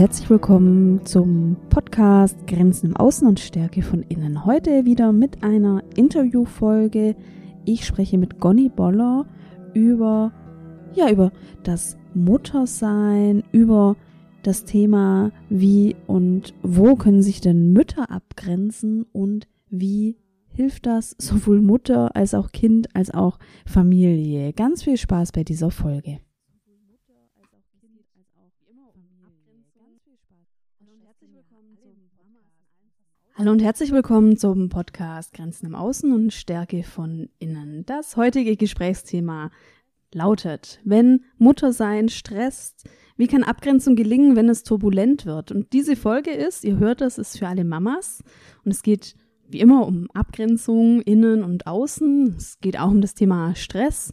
herzlich 0.00 0.30
willkommen 0.30 1.04
zum 1.04 1.58
Podcast 1.68 2.46
Grenzen 2.46 2.86
im 2.86 2.96
Außen 2.96 3.28
und 3.28 3.38
Stärke 3.38 3.82
von 3.82 4.02
Innen. 4.04 4.46
Heute 4.46 4.86
wieder 4.86 5.12
mit 5.12 5.44
einer 5.44 5.82
Interviewfolge. 5.94 7.14
Ich 7.66 7.84
spreche 7.84 8.16
mit 8.16 8.40
Gonny 8.40 8.70
Boller 8.70 9.26
über, 9.74 10.32
ja, 10.94 11.10
über 11.10 11.32
das 11.64 11.98
Muttersein, 12.14 13.44
über 13.52 13.94
das 14.42 14.64
Thema, 14.64 15.32
wie 15.50 15.96
und 16.06 16.54
wo 16.62 16.96
können 16.96 17.20
sich 17.20 17.42
denn 17.42 17.74
Mütter 17.74 18.10
abgrenzen 18.10 19.04
und 19.12 19.48
wie 19.68 20.16
hilft 20.48 20.86
das 20.86 21.14
sowohl 21.18 21.60
Mutter 21.60 22.16
als 22.16 22.32
auch 22.32 22.52
Kind 22.52 22.96
als 22.96 23.12
auch 23.12 23.38
Familie. 23.66 24.54
Ganz 24.54 24.82
viel 24.82 24.96
Spaß 24.96 25.32
bei 25.32 25.44
dieser 25.44 25.70
Folge. 25.70 26.20
Hallo 33.40 33.52
und 33.52 33.62
herzlich 33.62 33.90
willkommen 33.90 34.36
zum 34.36 34.68
Podcast 34.68 35.32
Grenzen 35.32 35.64
im 35.64 35.74
Außen 35.74 36.12
und 36.12 36.30
Stärke 36.30 36.82
von 36.82 37.30
Innen. 37.38 37.86
Das 37.86 38.18
heutige 38.18 38.54
Gesprächsthema 38.54 39.50
lautet, 40.12 40.78
wenn 40.84 41.24
Muttersein 41.38 42.10
stresst, 42.10 42.86
wie 43.16 43.28
kann 43.28 43.42
Abgrenzung 43.42 43.96
gelingen, 43.96 44.36
wenn 44.36 44.50
es 44.50 44.62
turbulent 44.62 45.24
wird? 45.24 45.52
Und 45.52 45.72
diese 45.72 45.96
Folge 45.96 46.32
ist, 46.32 46.64
ihr 46.64 46.78
hört 46.78 47.00
das, 47.00 47.16
ist 47.16 47.38
für 47.38 47.48
alle 47.48 47.64
Mamas 47.64 48.22
und 48.66 48.72
es 48.72 48.82
geht 48.82 49.14
wie 49.48 49.60
immer 49.60 49.86
um 49.86 50.10
Abgrenzung 50.12 51.00
innen 51.00 51.42
und 51.42 51.66
außen. 51.66 52.34
Es 52.36 52.60
geht 52.60 52.78
auch 52.78 52.90
um 52.90 53.00
das 53.00 53.14
Thema 53.14 53.54
Stress 53.54 54.12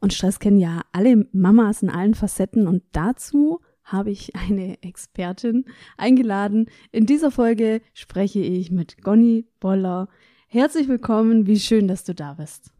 und 0.00 0.12
Stress 0.12 0.38
kennen 0.38 0.58
ja 0.58 0.82
alle 0.92 1.26
Mamas 1.32 1.82
in 1.82 1.88
allen 1.88 2.12
Facetten 2.12 2.66
und 2.66 2.82
dazu 2.92 3.58
habe 3.86 4.10
ich 4.10 4.34
eine 4.36 4.82
Expertin 4.82 5.64
eingeladen. 5.96 6.68
In 6.92 7.06
dieser 7.06 7.30
Folge 7.30 7.80
spreche 7.94 8.40
ich 8.40 8.70
mit 8.70 9.02
Gonny 9.02 9.46
Boller. 9.60 10.08
Herzlich 10.48 10.88
willkommen, 10.88 11.46
wie 11.46 11.58
schön, 11.58 11.88
dass 11.88 12.04
du 12.04 12.14
da 12.14 12.34
bist. 12.34 12.72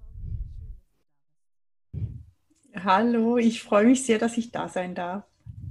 Hallo, 2.75 3.39
ich 3.39 3.63
freue 3.63 3.87
mich 3.87 4.05
sehr, 4.05 4.19
dass 4.19 4.37
ich 4.37 4.51
da 4.51 4.69
sein 4.69 4.95
darf. 4.95 5.25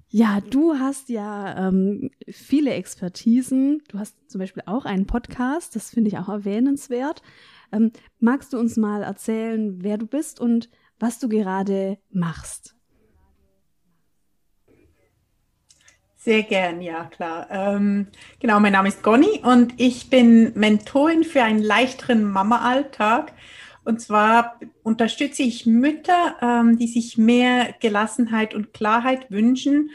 Ja, 0.07 0.39
du 0.39 0.75
hast 0.75 1.09
ja 1.09 1.67
ähm, 1.67 2.09
viele 2.29 2.73
Expertisen. 2.73 3.83
Du 3.89 3.99
hast 3.99 4.15
zum 4.29 4.39
Beispiel 4.39 4.63
auch 4.65 4.85
einen 4.85 5.07
Podcast, 5.07 5.75
das 5.75 5.89
finde 5.89 6.07
ich 6.07 6.17
auch 6.17 6.29
erwähnenswert. 6.29 7.21
Ähm, 7.71 7.91
magst 8.19 8.53
du 8.53 8.57
uns 8.57 8.77
mal 8.77 9.03
erzählen, 9.03 9.83
wer 9.83 9.97
du 9.97 10.07
bist 10.07 10.39
und 10.39 10.69
was 10.99 11.19
du 11.19 11.27
gerade 11.27 11.97
machst? 12.09 12.74
Sehr 16.25 16.41
gern, 16.41 16.81
ja 16.81 17.03
klar. 17.03 17.47
Ähm, 17.51 18.07
genau, 18.39 18.59
mein 18.59 18.73
Name 18.73 18.87
ist 18.87 19.03
Conny 19.03 19.41
und 19.43 19.75
ich 19.77 20.09
bin 20.09 20.53
Mentorin 20.55 21.23
für 21.23 21.43
einen 21.43 21.61
leichteren 21.61 22.23
Mama-Alltag. 22.23 23.31
Und 23.83 24.01
zwar 24.01 24.59
unterstütze 24.81 25.43
ich 25.43 25.67
Mütter, 25.67 26.35
ähm, 26.41 26.79
die 26.79 26.87
sich 26.87 27.19
mehr 27.19 27.75
Gelassenheit 27.79 28.55
und 28.55 28.73
Klarheit 28.73 29.29
wünschen. 29.29 29.91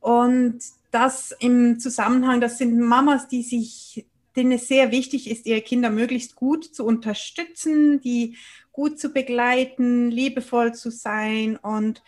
Und 0.00 0.60
das 0.90 1.36
im 1.38 1.78
Zusammenhang, 1.78 2.40
das 2.40 2.56
sind 2.56 2.80
Mamas, 2.80 3.28
die 3.28 3.42
sich, 3.42 4.06
denen 4.36 4.52
es 4.52 4.68
sehr 4.68 4.90
wichtig 4.90 5.30
ist, 5.30 5.44
ihre 5.44 5.60
Kinder 5.60 5.90
möglichst 5.90 6.34
gut 6.34 6.64
zu 6.64 6.86
unterstützen, 6.86 8.00
die 8.00 8.38
gut 8.72 8.98
zu 8.98 9.10
begleiten, 9.10 10.10
liebevoll 10.10 10.72
zu 10.72 10.90
sein 10.90 11.58
und 11.58 12.02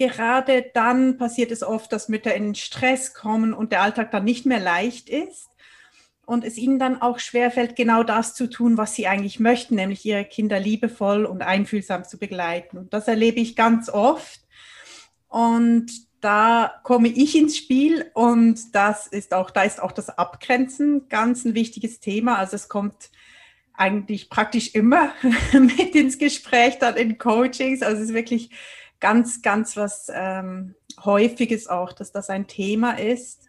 gerade 0.00 0.70
dann 0.72 1.18
passiert 1.18 1.50
es 1.50 1.62
oft, 1.62 1.92
dass 1.92 2.08
Mütter 2.08 2.34
in 2.34 2.54
Stress 2.54 3.12
kommen 3.12 3.52
und 3.52 3.70
der 3.70 3.82
Alltag 3.82 4.10
dann 4.10 4.24
nicht 4.24 4.46
mehr 4.46 4.58
leicht 4.58 5.10
ist 5.10 5.50
und 6.24 6.42
es 6.42 6.56
ihnen 6.56 6.78
dann 6.78 7.02
auch 7.02 7.18
schwerfällt, 7.18 7.76
genau 7.76 8.02
das 8.02 8.34
zu 8.34 8.48
tun, 8.48 8.78
was 8.78 8.94
sie 8.94 9.06
eigentlich 9.06 9.40
möchten, 9.40 9.74
nämlich 9.74 10.04
ihre 10.04 10.24
Kinder 10.24 10.58
liebevoll 10.58 11.26
und 11.26 11.42
einfühlsam 11.42 12.04
zu 12.04 12.18
begleiten. 12.18 12.78
Und 12.78 12.94
das 12.94 13.08
erlebe 13.08 13.40
ich 13.40 13.56
ganz 13.56 13.90
oft. 13.90 14.40
Und 15.28 15.90
da 16.20 16.80
komme 16.82 17.08
ich 17.08 17.36
ins 17.36 17.56
Spiel 17.56 18.10
und 18.14 18.74
das 18.74 19.06
ist 19.06 19.34
auch, 19.34 19.50
da 19.50 19.62
ist 19.62 19.82
auch 19.82 19.92
das 19.92 20.08
Abgrenzen 20.08 21.08
ganz 21.08 21.44
ein 21.44 21.54
wichtiges 21.54 22.00
Thema. 22.00 22.38
Also 22.38 22.56
es 22.56 22.68
kommt 22.68 23.10
eigentlich 23.74 24.30
praktisch 24.30 24.74
immer 24.74 25.12
mit 25.52 25.94
ins 25.94 26.18
Gespräch 26.18 26.78
dann 26.78 26.96
in 26.96 27.18
Coachings. 27.18 27.82
Also 27.82 28.02
es 28.02 28.08
ist 28.08 28.14
wirklich 28.14 28.50
ganz, 29.00 29.42
ganz 29.42 29.76
was 29.76 30.10
ähm, 30.12 30.74
Häufiges 31.04 31.66
auch, 31.66 31.92
dass 31.92 32.12
das 32.12 32.30
ein 32.30 32.46
Thema 32.46 32.98
ist. 32.98 33.48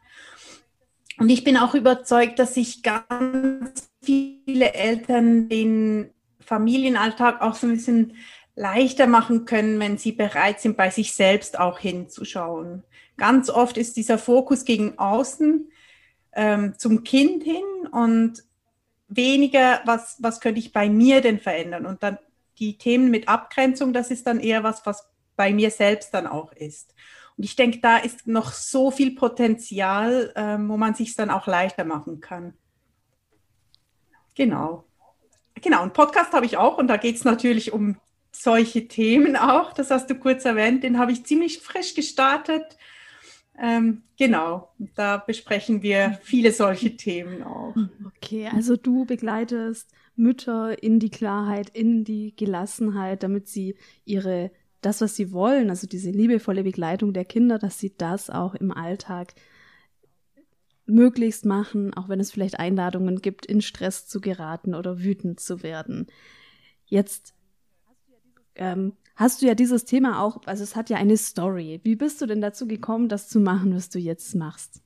Und 1.18 1.30
ich 1.30 1.44
bin 1.44 1.58
auch 1.58 1.76
überzeugt, 1.76 2.40
dass 2.40 2.56
sich 2.56 2.84
ganz 2.84 3.92
viele 4.02 4.74
Eltern 4.74 5.50
den 5.50 6.12
Familienalltag 6.40 7.42
auch 7.42 7.56
so 7.56 7.68
ein 7.68 7.74
bisschen 7.74 8.16
leichter 8.56 9.08
machen 9.08 9.46
können, 9.46 9.80
wenn 9.80 9.98
sie 9.98 10.12
bereit 10.12 10.60
sind, 10.60 10.78
bei 10.78 10.90
sich 10.90 11.14
selbst 11.14 11.60
auch 11.60 11.80
hinzuschauen. 11.80 12.84
Ganz 13.18 13.50
oft 13.50 13.78
ist 13.78 13.98
dieser 13.98 14.18
Fokus 14.18 14.66
gegen 14.66 14.98
außen 14.98 15.72
ähm, 16.34 16.74
zum 16.78 17.04
Kind 17.04 17.44
hin 17.44 17.64
und 17.92 18.44
weniger, 19.08 19.82
was, 19.86 20.18
was 20.20 20.40
könnte 20.40 20.60
ich 20.60 20.74
bei 20.74 20.90
mir 20.90 21.22
denn 21.22 21.40
verändern? 21.40 21.86
Und 21.86 22.04
dann 22.04 22.18
die 22.60 22.78
Themen 22.78 23.12
mit 23.12 23.28
Abgrenzung, 23.28 23.94
das 23.94 24.12
ist 24.12 24.28
dann 24.28 24.40
eher 24.40 24.64
was, 24.64 24.86
was 24.86 25.11
bei 25.42 25.54
mir 25.54 25.72
selbst 25.72 26.14
dann 26.14 26.28
auch 26.28 26.54
ist. 26.54 26.94
Und 27.36 27.46
ich 27.46 27.56
denke, 27.56 27.80
da 27.80 27.98
ist 27.98 28.28
noch 28.28 28.54
so 28.54 28.92
viel 28.92 29.16
Potenzial, 29.16 30.32
ähm, 30.36 30.70
wo 30.70 30.78
man 30.78 30.94
sich 30.94 31.16
dann 31.16 31.32
auch 31.32 31.48
leichter 31.48 31.84
machen 31.84 32.20
kann. 32.20 32.54
Genau. 34.36 34.86
Genau, 35.60 35.82
einen 35.82 35.94
Podcast 35.94 36.34
habe 36.34 36.46
ich 36.46 36.58
auch 36.58 36.78
und 36.78 36.88
da 36.90 36.98
geht 36.98 37.16
es 37.16 37.24
natürlich 37.24 37.74
um 37.74 37.98
solche 38.32 38.88
Themen 38.88 39.36
auch. 39.36 39.74
Das 39.74 39.90
hast 39.90 40.12
du 40.12 40.16
kurz 40.16 40.46
erwähnt, 40.46 40.84
den 40.84 41.00
habe 41.00 41.12
ich 41.12 41.26
ziemlich 41.26 41.58
frisch 41.58 41.96
gestartet. 41.96 42.78
Ähm, 43.60 44.04
genau, 44.20 44.72
da 44.96 45.18
besprechen 45.18 45.82
wir 45.82 46.20
viele 46.22 46.52
solche 46.52 46.96
Themen 46.98 47.42
auch. 47.42 47.74
Okay, 48.06 48.48
also 48.54 48.76
du 48.76 49.06
begleitest 49.06 49.90
Mütter 50.16 50.84
in 50.84 51.00
die 51.00 51.10
Klarheit, 51.10 51.70
in 51.70 52.04
die 52.04 52.36
Gelassenheit, 52.36 53.24
damit 53.24 53.48
sie 53.48 53.76
ihre 54.06 54.52
das, 54.82 55.02
was 55.02 55.16
sie 55.16 55.32
wollen, 55.32 55.70
also 55.70 55.88
diese 55.88 56.12
liebevolle 56.12 56.64
Begleitung 56.64 57.14
der 57.14 57.26
Kinder, 57.26 57.60
dass 57.60 57.80
sie 57.80 57.94
das 57.98 58.30
auch 58.30 58.56
im 58.56 58.72
Alltag 58.72 59.34
möglichst 60.86 61.46
machen, 61.46 61.94
auch 61.94 62.10
wenn 62.10 62.20
es 62.20 62.32
vielleicht 62.32 62.60
Einladungen 62.60 63.22
gibt, 63.22 63.46
in 63.46 63.62
Stress 63.62 64.08
zu 64.08 64.20
geraten 64.20 64.76
oder 64.76 65.00
wütend 65.00 65.40
zu 65.40 65.64
werden. 65.64 66.08
Jetzt 66.86 67.34
ähm, 68.56 68.94
hast 69.16 69.42
du 69.42 69.46
ja 69.46 69.56
dieses 69.56 69.86
Thema 69.86 70.22
auch, 70.22 70.42
also 70.46 70.64
es 70.64 70.76
hat 70.76 70.90
ja 70.90 70.98
eine 70.98 71.18
Story. 71.18 71.80
Wie 71.84 71.96
bist 71.96 72.22
du 72.22 72.26
denn 72.26 72.42
dazu 72.42 72.68
gekommen, 72.68 73.08
das 73.08 73.30
zu 73.30 73.40
machen, 73.40 73.76
was 73.76 73.90
du 73.90 74.00
jetzt 74.00 74.36
machst? 74.36 74.82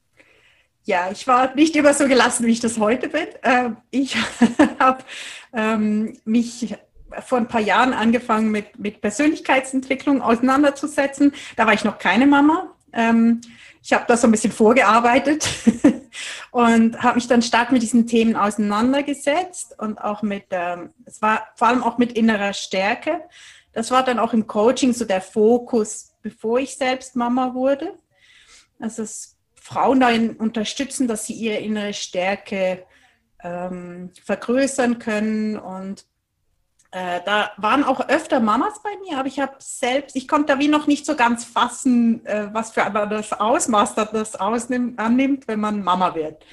Ja, 0.84 1.10
ich 1.12 1.26
war 1.26 1.56
nicht 1.56 1.76
immer 1.76 1.96
so 1.96 2.08
gelassen, 2.08 2.46
wie 2.46 2.52
ich 2.52 2.60
das 2.60 2.78
heute 2.78 3.10
bin. 3.10 3.26
Ähm, 3.42 3.78
ich 3.90 4.16
habe 4.80 5.04
ähm, 5.52 6.16
mich 6.26 6.76
vor 7.22 7.38
ein 7.38 7.48
paar 7.48 7.62
Jahren 7.62 7.94
angefangen 7.94 8.52
mit, 8.52 8.80
mit 8.80 9.02
Persönlichkeitsentwicklung 9.02 10.22
auseinanderzusetzen. 10.22 11.34
Da 11.56 11.66
war 11.66 11.74
ich 11.74 11.84
noch 11.84 11.98
keine 11.98 12.28
Mama. 12.28 12.74
Ähm, 12.94 13.42
ich 13.84 13.94
habe 13.94 14.06
da 14.08 14.18
so 14.18 14.28
ein 14.28 14.32
bisschen 14.32 14.52
vorgearbeitet 14.52 15.48
und 16.52 17.04
habe 17.04 17.16
mich 17.16 17.28
dann 17.28 17.44
stark 17.44 17.72
mit 17.72 17.84
diesen 17.84 18.08
Themen 18.08 18.36
auseinandergesetzt 18.36 19.76
und 19.78 20.00
auch 20.00 20.24
mit, 20.24 20.46
ähm, 20.50 20.90
es 21.06 21.22
war 21.22 21.50
vor 21.56 21.68
allem 21.68 21.84
auch 21.84 22.00
mit 22.00 22.14
innerer 22.14 22.54
Stärke. 22.54 23.22
Das 23.74 23.92
war 23.92 24.04
dann 24.04 24.18
auch 24.18 24.34
im 24.34 24.48
Coaching 24.48 24.94
so 24.94 25.06
der 25.06 25.22
Fokus, 25.22 26.16
bevor 26.24 26.60
ich 26.60 26.78
selbst 26.78 27.16
Mama 27.16 27.54
wurde. 27.54 27.94
Also 28.80 29.04
dass 29.04 29.38
Frauen 29.54 30.00
darin 30.00 30.36
unterstützen, 30.36 31.08
dass 31.08 31.26
sie 31.26 31.34
ihre 31.34 31.58
innere 31.58 31.94
Stärke 31.94 32.86
ähm, 33.44 34.12
vergrößern 34.24 34.98
können 34.98 35.58
und 35.60 36.06
äh, 36.96 37.20
da 37.26 37.52
waren 37.58 37.84
auch 37.84 38.08
öfter 38.08 38.40
Mamas 38.40 38.82
bei 38.82 38.92
mir, 39.04 39.20
aber 39.20 39.28
ich 39.28 39.42
habe 39.42 39.56
selbst, 39.60 40.16
ich 40.16 40.30
konnte 40.30 40.54
da 40.54 40.60
wie 40.60 40.70
noch 40.70 40.88
nicht 40.88 41.06
so 41.06 41.18
ganz 41.18 41.44
fassen, 41.44 42.26
äh, 42.26 42.48
was 42.54 42.72
für 42.72 42.90
das 42.90 43.34
Ausmaß 43.34 43.96
das 43.96 44.38
ausnimmt, 44.38 44.98
annimmt, 44.98 45.46
wenn 45.50 45.60
man 45.60 45.84
Mama 45.84 46.16
wird. 46.16 46.46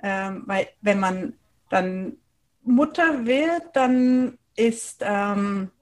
Ähm, 0.00 0.44
weil 0.46 0.68
wenn 0.80 1.00
man 1.00 1.32
dann 1.70 2.18
Mutter 2.62 3.26
wird, 3.26 3.64
dann 3.72 4.38
ist, 4.54 5.02
ähm, 5.04 5.72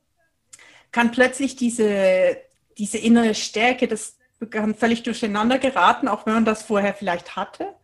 kann 0.91 1.11
plötzlich 1.11 1.57
diese, 1.57 2.39
diese 2.79 2.97
innere 2.97 3.35
Stärke, 3.35 3.89
das 3.89 4.17
kann 4.49 4.75
völlig 4.75 5.03
durcheinander 5.03 5.59
geraten, 5.59 6.09
auch 6.09 6.25
wenn 6.25 6.33
man 6.33 6.45
das 6.47 6.63
vorher 6.63 6.95
vielleicht 6.95 7.37
hatte 7.37 7.75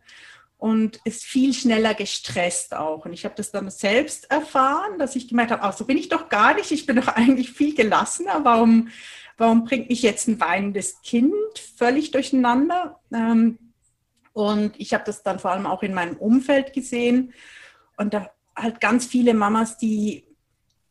und 0.59 0.99
ist 1.05 1.23
viel 1.23 1.55
schneller 1.55 1.95
gestresst 1.95 2.75
auch. 2.75 3.05
Und 3.05 3.13
ich 3.13 3.25
habe 3.25 3.33
das 3.35 3.51
dann 3.51 3.71
selbst 3.71 4.29
erfahren, 4.29 4.99
dass 4.99 5.15
ich 5.15 5.27
gemerkt 5.27 5.51
habe, 5.51 5.63
ach, 5.63 5.75
so 5.75 5.85
bin 5.85 5.97
ich 5.97 6.09
doch 6.09 6.29
gar 6.29 6.53
nicht, 6.53 6.71
ich 6.71 6.85
bin 6.85 6.97
doch 6.97 7.07
eigentlich 7.07 7.51
viel 7.51 7.73
gelassener. 7.73 8.41
Warum, 8.43 8.89
warum 9.37 9.63
bringt 9.63 9.89
mich 9.89 10.03
jetzt 10.03 10.27
ein 10.27 10.39
weinendes 10.39 11.01
Kind 11.01 11.33
völlig 11.77 12.11
durcheinander? 12.11 12.99
Ähm, 13.11 13.57
Und 14.33 14.79
ich 14.79 14.93
habe 14.93 15.03
das 15.05 15.23
dann 15.23 15.39
vor 15.39 15.51
allem 15.51 15.65
auch 15.65 15.81
in 15.81 15.93
meinem 15.93 16.17
Umfeld 16.17 16.71
gesehen. 16.73 17.33
Und 17.97 18.13
da 18.13 18.29
halt 18.55 18.79
ganz 18.79 19.05
viele 19.05 19.33
Mamas, 19.33 19.77
die, 19.77 20.25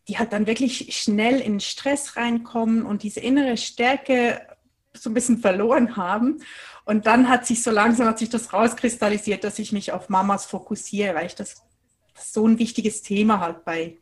die 0.08 0.18
halt 0.18 0.32
dann 0.32 0.46
wirklich 0.46 0.96
schnell 0.96 1.40
in 1.40 1.60
Stress 1.60 2.16
reinkommen 2.16 2.84
und 2.84 3.02
diese 3.02 3.20
innere 3.20 3.56
Stärke 3.56 4.40
so 4.94 5.10
ein 5.10 5.14
bisschen 5.14 5.38
verloren 5.38 5.96
haben. 5.96 6.42
Und 6.88 7.04
dann 7.04 7.28
hat 7.28 7.44
sich 7.44 7.62
so 7.62 7.70
langsam 7.70 8.06
hat 8.06 8.18
sich 8.18 8.30
das 8.30 8.54
rauskristallisiert, 8.54 9.44
dass 9.44 9.58
ich 9.58 9.72
mich 9.72 9.92
auf 9.92 10.08
Mamas 10.08 10.46
fokussiere, 10.46 11.14
weil 11.14 11.26
ich 11.26 11.34
das, 11.34 11.62
das 12.14 12.32
so 12.32 12.48
ein 12.48 12.58
wichtiges 12.58 13.02
Thema 13.02 13.40
halt 13.40 13.66
bei, 13.66 13.98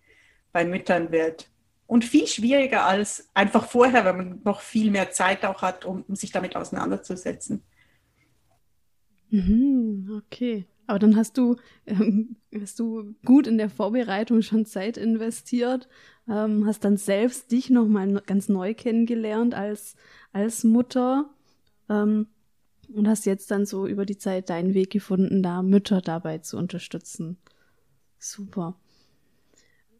bei 0.52 0.64
Müttern 0.64 1.10
wird. 1.10 1.50
Und 1.88 2.04
viel 2.04 2.28
schwieriger 2.28 2.86
als 2.86 3.28
einfach 3.34 3.66
vorher, 3.66 4.04
wenn 4.04 4.16
man 4.16 4.40
noch 4.44 4.60
viel 4.60 4.92
mehr 4.92 5.10
Zeit 5.10 5.44
auch 5.44 5.62
hat, 5.62 5.84
um, 5.84 6.04
um 6.06 6.14
sich 6.14 6.30
damit 6.30 6.54
auseinanderzusetzen. 6.54 7.64
Mhm, 9.30 10.22
okay. 10.24 10.66
Aber 10.86 11.00
dann 11.00 11.16
hast 11.16 11.38
du, 11.38 11.56
ähm, 11.86 12.36
hast 12.54 12.78
du 12.78 13.16
gut 13.24 13.48
in 13.48 13.58
der 13.58 13.68
Vorbereitung 13.68 14.42
schon 14.42 14.64
Zeit 14.64 14.96
investiert, 14.96 15.88
ähm, 16.28 16.64
hast 16.68 16.84
dann 16.84 16.98
selbst 16.98 17.50
dich 17.50 17.68
nochmal 17.68 18.22
ganz 18.26 18.48
neu 18.48 18.74
kennengelernt 18.74 19.56
als, 19.56 19.96
als 20.32 20.62
Mutter 20.62 21.34
ähm, 21.88 22.28
und 22.92 23.08
hast 23.08 23.26
jetzt 23.26 23.50
dann 23.50 23.66
so 23.66 23.86
über 23.86 24.06
die 24.06 24.18
Zeit 24.18 24.50
deinen 24.50 24.74
Weg 24.74 24.90
gefunden, 24.90 25.42
da 25.42 25.62
Mütter 25.62 26.00
dabei 26.00 26.38
zu 26.38 26.56
unterstützen. 26.56 27.38
Super. 28.18 28.78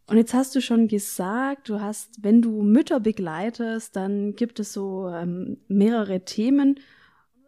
Und 0.06 0.18
jetzt 0.18 0.34
hast 0.34 0.54
du 0.54 0.60
schon 0.60 0.86
gesagt, 0.86 1.68
du 1.68 1.80
hast, 1.80 2.22
wenn 2.22 2.40
du 2.40 2.62
Mütter 2.62 3.00
begleitest, 3.00 3.96
dann 3.96 4.36
gibt 4.36 4.60
es 4.60 4.72
so 4.72 5.08
ähm, 5.08 5.58
mehrere 5.66 6.24
Themen 6.24 6.78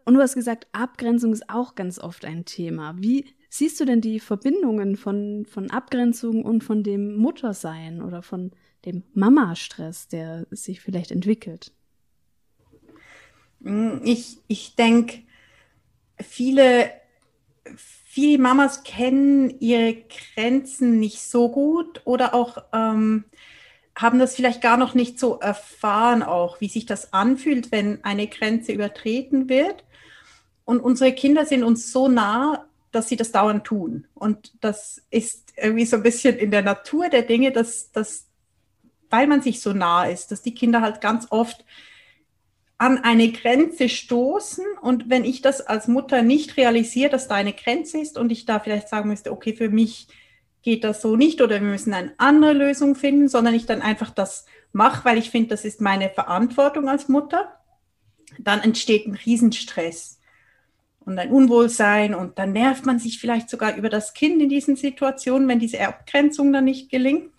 und 0.04 0.14
du 0.14 0.20
hast 0.20 0.34
gesagt, 0.34 0.66
Abgrenzung 0.72 1.32
ist 1.32 1.50
auch 1.50 1.74
ganz 1.74 1.98
oft 1.98 2.24
ein 2.24 2.44
Thema. 2.44 2.96
Wie 2.98 3.26
siehst 3.50 3.78
du 3.78 3.84
denn 3.84 4.00
die 4.00 4.20
Verbindungen 4.20 4.96
von, 4.96 5.44
von 5.46 5.70
Abgrenzung 5.70 6.44
und 6.44 6.64
von 6.64 6.82
dem 6.82 7.16
Muttersein 7.16 8.02
oder 8.02 8.22
von 8.22 8.50
dem 8.84 9.04
Mama-Stress, 9.14 10.08
der 10.08 10.46
sich 10.50 10.80
vielleicht 10.80 11.10
entwickelt? 11.10 11.72
Hm, 13.62 14.00
ich, 14.02 14.38
ich 14.48 14.76
denke, 14.76 15.22
viele, 16.22 16.90
viele 17.74 18.38
Mamas 18.38 18.82
kennen 18.82 19.60
ihre 19.60 19.94
Grenzen 20.34 20.98
nicht 20.98 21.22
so 21.22 21.50
gut 21.50 22.02
oder 22.04 22.34
auch 22.34 22.58
ähm, 22.72 23.24
haben 23.94 24.18
das 24.18 24.36
vielleicht 24.36 24.60
gar 24.60 24.76
noch 24.76 24.94
nicht 24.94 25.18
so 25.18 25.38
erfahren, 25.40 26.22
auch 26.22 26.60
wie 26.60 26.68
sich 26.68 26.86
das 26.86 27.12
anfühlt, 27.12 27.72
wenn 27.72 28.04
eine 28.04 28.28
Grenze 28.28 28.72
übertreten 28.72 29.48
wird. 29.48 29.84
Und 30.64 30.80
unsere 30.80 31.12
Kinder 31.12 31.46
sind 31.46 31.64
uns 31.64 31.92
so 31.92 32.08
nah, 32.08 32.66
dass 32.92 33.08
sie 33.08 33.16
das 33.16 33.32
dauernd 33.32 33.64
tun. 33.64 34.06
Und 34.14 34.52
das 34.60 35.02
ist 35.10 35.52
irgendwie 35.56 35.84
so 35.84 35.96
ein 35.96 36.02
bisschen 36.02 36.36
in 36.36 36.50
der 36.50 36.62
Natur 36.62 37.08
der 37.08 37.22
Dinge, 37.22 37.50
dass, 37.50 37.90
dass 37.90 38.26
weil 39.10 39.26
man 39.26 39.42
sich 39.42 39.60
so 39.60 39.72
nah 39.72 40.04
ist, 40.04 40.30
dass 40.30 40.42
die 40.42 40.54
Kinder 40.54 40.80
halt 40.80 41.00
ganz 41.00 41.26
oft 41.30 41.64
an 42.78 42.98
eine 42.98 43.32
Grenze 43.32 43.88
stoßen. 43.88 44.64
Und 44.80 45.10
wenn 45.10 45.24
ich 45.24 45.42
das 45.42 45.60
als 45.60 45.88
Mutter 45.88 46.22
nicht 46.22 46.56
realisiere, 46.56 47.10
dass 47.10 47.28
da 47.28 47.34
eine 47.34 47.52
Grenze 47.52 48.00
ist 48.00 48.16
und 48.16 48.30
ich 48.30 48.46
da 48.46 48.60
vielleicht 48.60 48.88
sagen 48.88 49.08
müsste, 49.08 49.32
okay, 49.32 49.52
für 49.52 49.68
mich 49.68 50.08
geht 50.62 50.84
das 50.84 51.02
so 51.02 51.16
nicht 51.16 51.40
oder 51.40 51.60
wir 51.60 51.68
müssen 51.68 51.92
eine 51.92 52.12
andere 52.18 52.52
Lösung 52.52 52.94
finden, 52.94 53.28
sondern 53.28 53.54
ich 53.54 53.66
dann 53.66 53.82
einfach 53.82 54.10
das 54.10 54.46
mache, 54.72 55.04
weil 55.04 55.18
ich 55.18 55.30
finde, 55.30 55.50
das 55.50 55.64
ist 55.64 55.80
meine 55.80 56.10
Verantwortung 56.10 56.88
als 56.88 57.08
Mutter, 57.08 57.52
dann 58.38 58.60
entsteht 58.60 59.06
ein 59.06 59.14
Riesenstress 59.14 60.20
und 61.00 61.18
ein 61.18 61.30
Unwohlsein 61.30 62.14
und 62.14 62.38
dann 62.38 62.52
nervt 62.52 62.84
man 62.84 62.98
sich 62.98 63.18
vielleicht 63.18 63.48
sogar 63.48 63.76
über 63.76 63.88
das 63.88 64.14
Kind 64.14 64.42
in 64.42 64.48
diesen 64.48 64.76
Situationen, 64.76 65.48
wenn 65.48 65.58
diese 65.58 65.80
Abgrenzung 65.80 66.52
dann 66.52 66.64
nicht 66.64 66.90
gelingt. 66.90 67.32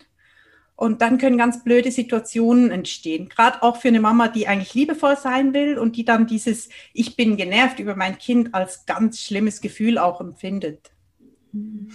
Und 0.80 1.02
dann 1.02 1.18
können 1.18 1.36
ganz 1.36 1.62
blöde 1.62 1.90
Situationen 1.90 2.70
entstehen. 2.70 3.28
Gerade 3.28 3.62
auch 3.62 3.76
für 3.76 3.88
eine 3.88 4.00
Mama, 4.00 4.28
die 4.28 4.48
eigentlich 4.48 4.72
liebevoll 4.72 5.14
sein 5.14 5.52
will 5.52 5.76
und 5.76 5.94
die 5.94 6.06
dann 6.06 6.26
dieses 6.26 6.70
Ich 6.94 7.16
bin 7.16 7.36
genervt 7.36 7.80
über 7.80 7.96
mein 7.96 8.16
Kind 8.16 8.54
als 8.54 8.86
ganz 8.86 9.20
schlimmes 9.20 9.60
Gefühl 9.60 9.98
auch 9.98 10.22
empfindet. 10.22 10.90
Mhm. 11.52 11.90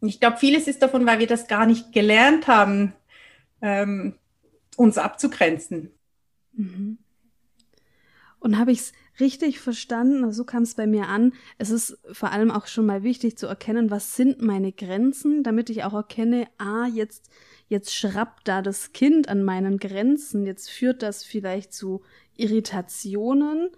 Ich 0.00 0.20
glaube, 0.20 0.38
vieles 0.38 0.68
ist 0.68 0.80
davon, 0.80 1.04
weil 1.04 1.18
wir 1.18 1.26
das 1.26 1.46
gar 1.46 1.66
nicht 1.66 1.92
gelernt 1.92 2.46
haben, 2.46 2.94
ähm, 3.60 4.14
uns 4.78 4.96
abzugrenzen. 4.96 5.90
Mhm. 6.54 6.96
Und 8.38 8.58
habe 8.58 8.72
ich 8.72 8.78
es 8.78 8.92
richtig 9.20 9.60
verstanden, 9.60 10.32
so 10.32 10.44
kam 10.44 10.62
es 10.62 10.74
bei 10.74 10.86
mir 10.86 11.08
an. 11.08 11.32
Es 11.58 11.70
ist 11.70 11.98
vor 12.12 12.32
allem 12.32 12.50
auch 12.50 12.66
schon 12.66 12.86
mal 12.86 13.02
wichtig 13.02 13.38
zu 13.38 13.46
erkennen, 13.46 13.90
was 13.90 14.16
sind 14.16 14.42
meine 14.42 14.72
Grenzen, 14.72 15.42
damit 15.42 15.70
ich 15.70 15.84
auch 15.84 15.94
erkenne, 15.94 16.48
ah, 16.58 16.86
jetzt, 16.86 17.30
jetzt 17.68 17.94
schrappt 17.94 18.48
da 18.48 18.62
das 18.62 18.92
Kind 18.92 19.28
an 19.28 19.42
meinen 19.42 19.78
Grenzen, 19.78 20.46
jetzt 20.46 20.70
führt 20.70 21.02
das 21.02 21.24
vielleicht 21.24 21.72
zu 21.72 22.02
Irritationen. 22.36 23.70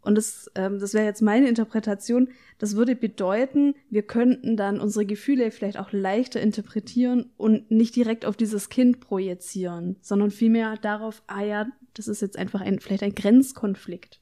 Und 0.00 0.14
das, 0.14 0.50
ähm, 0.54 0.78
das 0.78 0.94
wäre 0.94 1.04
jetzt 1.04 1.20
meine 1.20 1.48
Interpretation. 1.48 2.28
Das 2.58 2.76
würde 2.76 2.96
bedeuten, 2.96 3.74
wir 3.90 4.02
könnten 4.02 4.56
dann 4.56 4.80
unsere 4.80 5.04
Gefühle 5.04 5.50
vielleicht 5.50 5.78
auch 5.78 5.92
leichter 5.92 6.40
interpretieren 6.40 7.30
und 7.36 7.70
nicht 7.70 7.94
direkt 7.94 8.24
auf 8.24 8.36
dieses 8.36 8.70
Kind 8.70 9.00
projizieren, 9.00 9.96
sondern 10.00 10.30
vielmehr 10.30 10.76
darauf, 10.76 11.22
ah 11.26 11.42
ja, 11.42 11.66
das 11.94 12.08
ist 12.08 12.22
jetzt 12.22 12.38
einfach 12.38 12.60
ein, 12.62 12.78
vielleicht 12.78 13.02
ein 13.02 13.14
Grenzkonflikt. 13.14 14.20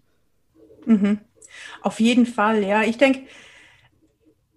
Mhm. 0.86 1.18
Auf 1.82 2.00
jeden 2.00 2.26
Fall, 2.26 2.64
ja. 2.64 2.82
Ich 2.82 2.98
denke, 2.98 3.22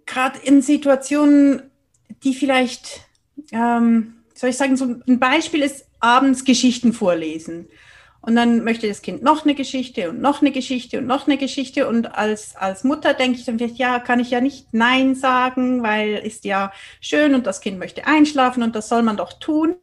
gerade 0.05 0.39
in 0.39 0.61
Situationen, 0.61 1.63
die 2.23 2.33
vielleicht, 2.33 3.01
ähm, 3.51 4.15
soll 4.33 4.49
ich 4.49 4.57
sagen, 4.57 4.77
so 4.77 4.85
ein 5.07 5.19
Beispiel 5.19 5.61
ist 5.61 5.85
abends 5.99 6.45
Geschichten 6.45 6.93
vorlesen. 6.93 7.67
Und 8.21 8.35
dann 8.35 8.63
möchte 8.65 8.87
das 8.87 9.01
Kind 9.01 9.23
noch 9.23 9.43
eine 9.45 9.55
Geschichte 9.55 10.09
und 10.09 10.19
noch 10.19 10.41
eine 10.41 10.51
Geschichte 10.51 10.99
und 10.99 11.07
noch 11.07 11.25
eine 11.25 11.37
Geschichte. 11.37 11.87
Und 11.87 12.15
als, 12.15 12.55
als 12.55 12.83
Mutter 12.83 13.13
denke 13.13 13.39
ich 13.39 13.45
dann 13.45 13.57
vielleicht, 13.57 13.77
ja, 13.77 13.99
kann 13.99 14.19
ich 14.19 14.29
ja 14.29 14.41
nicht 14.41 14.73
Nein 14.73 15.15
sagen, 15.15 15.83
weil 15.83 16.15
ist 16.15 16.43
ja 16.43 16.73
schön 16.99 17.33
und 17.33 17.47
das 17.47 17.61
Kind 17.61 17.79
möchte 17.79 18.05
einschlafen 18.07 18.61
und 18.61 18.75
das 18.75 18.89
soll 18.89 19.03
man 19.03 19.15
doch 19.15 19.33
tun. 19.33 19.75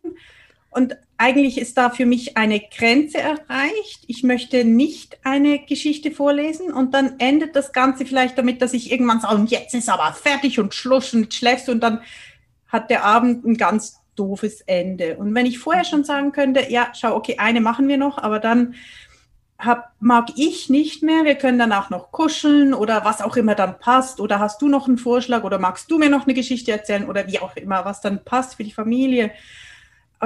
Und 0.77 0.95
eigentlich 1.17 1.57
ist 1.57 1.79
da 1.79 1.89
für 1.89 2.05
mich 2.05 2.37
eine 2.37 2.61
Grenze 2.61 3.17
erreicht. 3.17 4.05
Ich 4.09 4.23
möchte 4.23 4.63
nicht 4.63 5.19
eine 5.25 5.61
Geschichte 5.61 6.11
vorlesen 6.11 6.71
und 6.71 6.93
dann 6.93 7.19
endet 7.19 7.57
das 7.57 7.73
Ganze 7.73 8.05
vielleicht 8.05 8.37
damit, 8.37 8.61
dass 8.61 8.75
ich 8.75 8.93
irgendwann 8.93 9.23
sage, 9.23 9.37
und 9.37 9.51
jetzt 9.51 9.75
ist 9.75 9.89
aber 9.89 10.13
fertig 10.13 10.61
und 10.61 10.75
Schluss 10.75 11.15
und 11.15 11.33
schläfst 11.33 11.71
und 11.71 11.81
dann 11.81 12.03
hat 12.69 12.91
der 12.91 13.05
Abend 13.05 13.47
ein 13.47 13.57
ganz 13.57 14.03
doofes 14.17 14.61
Ende. 14.67 15.17
Und 15.17 15.35
wenn 15.35 15.47
ich 15.47 15.59
vorher 15.59 15.85
schon 15.85 16.05
sagen 16.05 16.33
könnte, 16.33 16.71
ja, 16.71 16.93
schau, 16.93 17.17
okay, 17.17 17.37
eine 17.39 17.63
machen 17.63 17.89
wir 17.89 17.97
noch, 17.97 18.19
aber 18.19 18.39
dann 18.39 18.75
hab, 19.59 19.93
mag 19.99 20.29
ich 20.37 20.69
nicht 20.69 21.03
mehr, 21.03 21.25
wir 21.25 21.37
können 21.37 21.59
danach 21.59 21.89
noch 21.89 22.13
kuscheln 22.13 22.75
oder 22.75 23.03
was 23.07 23.23
auch 23.23 23.39
immer 23.39 23.55
dann 23.55 23.79
passt 23.79 24.21
oder 24.21 24.41
hast 24.41 24.61
du 24.61 24.69
noch 24.69 24.89
einen 24.89 24.99
Vorschlag 24.99 25.43
oder 25.43 25.59
magst 25.59 25.91
du 25.91 25.97
mir 25.97 26.11
noch 26.11 26.25
eine 26.25 26.35
Geschichte 26.35 26.71
erzählen 26.71 27.09
oder 27.09 27.27
wie 27.29 27.39
auch 27.39 27.57
immer, 27.57 27.87
was 27.87 28.03
dann 28.03 28.23
passt 28.23 28.57
für 28.57 28.65
die 28.65 28.73
Familie 28.73 29.31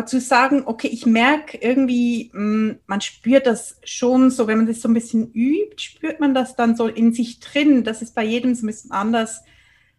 zu 0.06 0.20
sagen, 0.20 0.62
okay, 0.66 0.88
ich 0.88 1.04
merke 1.04 1.58
irgendwie, 1.58 2.30
mm, 2.32 2.78
man 2.86 3.00
spürt 3.00 3.46
das 3.46 3.78
schon 3.84 4.30
so, 4.30 4.46
wenn 4.46 4.58
man 4.58 4.66
das 4.66 4.80
so 4.80 4.88
ein 4.88 4.94
bisschen 4.94 5.32
übt, 5.32 5.82
spürt 5.82 6.20
man 6.20 6.34
das 6.34 6.56
dann 6.56 6.76
so 6.76 6.86
in 6.86 7.12
sich 7.12 7.40
drin. 7.40 7.84
Das 7.84 8.00
ist 8.00 8.14
bei 8.14 8.24
jedem 8.24 8.54
so 8.54 8.64
ein 8.64 8.68
bisschen 8.68 8.92
anders, 8.92 9.42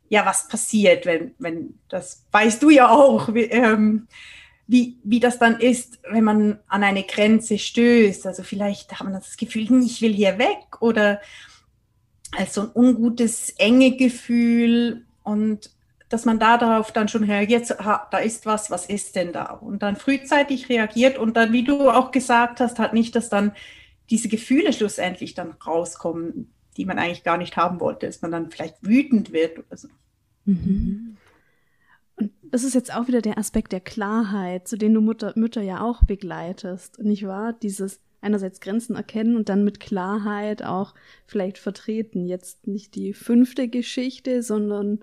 ja, 0.09 0.25
was 0.25 0.47
passiert, 0.47 1.05
wenn, 1.05 1.33
wenn, 1.39 1.79
das 1.89 2.25
weißt 2.31 2.61
du 2.63 2.69
ja 2.69 2.89
auch, 2.89 3.33
wie, 3.33 3.43
ähm, 3.43 4.07
wie, 4.67 4.97
wie 5.03 5.19
das 5.19 5.39
dann 5.39 5.59
ist, 5.59 5.99
wenn 6.09 6.23
man 6.23 6.59
an 6.67 6.83
eine 6.83 7.03
Grenze 7.03 7.57
stößt. 7.57 8.25
Also 8.27 8.43
vielleicht 8.43 8.93
hat 8.93 9.03
man 9.03 9.13
das 9.13 9.35
Gefühl, 9.37 9.67
hm, 9.67 9.81
ich 9.81 10.01
will 10.01 10.13
hier 10.13 10.37
weg 10.37 10.81
oder 10.81 11.21
also 12.37 12.61
ein 12.61 12.71
ungutes, 12.73 13.49
enge 13.57 13.97
Gefühl 13.97 15.05
und 15.23 15.69
dass 16.11 16.25
man 16.25 16.39
da 16.39 16.57
darauf 16.57 16.91
dann 16.91 17.07
schon 17.07 17.23
reagiert, 17.23 17.69
da 17.69 18.17
ist 18.17 18.45
was, 18.45 18.69
was 18.69 18.85
ist 18.85 19.15
denn 19.15 19.31
da? 19.31 19.45
Und 19.53 19.81
dann 19.81 19.95
frühzeitig 19.95 20.67
reagiert 20.69 21.17
und 21.17 21.37
dann, 21.37 21.53
wie 21.53 21.63
du 21.63 21.89
auch 21.89 22.11
gesagt 22.11 22.59
hast, 22.59 22.79
halt 22.79 22.93
nicht, 22.93 23.15
dass 23.15 23.29
dann 23.29 23.53
diese 24.09 24.27
Gefühle 24.27 24.73
schlussendlich 24.73 25.35
dann 25.35 25.51
rauskommen, 25.51 26.53
die 26.75 26.85
man 26.85 26.99
eigentlich 26.99 27.23
gar 27.23 27.37
nicht 27.37 27.55
haben 27.55 27.79
wollte, 27.79 28.07
dass 28.07 28.21
man 28.21 28.31
dann 28.31 28.51
vielleicht 28.51 28.75
wütend 28.81 29.31
wird 29.31 29.59
oder 29.59 29.77
so. 29.77 29.87
Mhm. 30.45 31.17
Und 32.15 32.31
das 32.43 32.63
ist 32.63 32.75
jetzt 32.75 32.93
auch 32.93 33.07
wieder 33.07 33.21
der 33.21 33.37
Aspekt 33.37 33.71
der 33.71 33.79
Klarheit, 33.79 34.67
zu 34.67 34.77
dem 34.77 34.93
du 34.93 35.01
Mutter, 35.01 35.33
Mütter 35.35 35.61
ja 35.61 35.81
auch 35.81 36.03
begleitest, 36.03 36.99
nicht 36.99 37.25
wahr? 37.25 37.53
Dieses 37.53 38.01
einerseits 38.19 38.59
Grenzen 38.59 38.95
erkennen 38.95 39.35
und 39.35 39.49
dann 39.49 39.63
mit 39.63 39.79
Klarheit 39.79 40.61
auch 40.63 40.93
vielleicht 41.25 41.57
vertreten. 41.57 42.27
Jetzt 42.27 42.67
nicht 42.67 42.95
die 42.95 43.13
fünfte 43.13 43.67
Geschichte, 43.67 44.43
sondern 44.43 44.99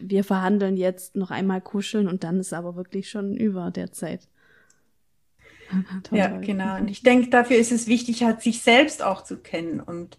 wir 0.00 0.24
verhandeln 0.24 0.76
jetzt 0.76 1.16
noch 1.16 1.30
einmal 1.30 1.60
kuscheln 1.60 2.08
und 2.08 2.24
dann 2.24 2.40
ist 2.40 2.52
aber 2.52 2.76
wirklich 2.76 3.08
schon 3.08 3.36
über 3.36 3.70
der 3.70 3.92
Zeit. 3.92 4.28
ja, 6.12 6.28
genau. 6.38 6.76
Und 6.76 6.88
ich 6.88 7.02
denke, 7.02 7.30
dafür 7.30 7.56
ist 7.56 7.72
es 7.72 7.86
wichtig, 7.86 8.22
halt 8.22 8.40
sich 8.42 8.62
selbst 8.62 9.02
auch 9.02 9.24
zu 9.24 9.38
kennen 9.38 9.80
und 9.80 10.18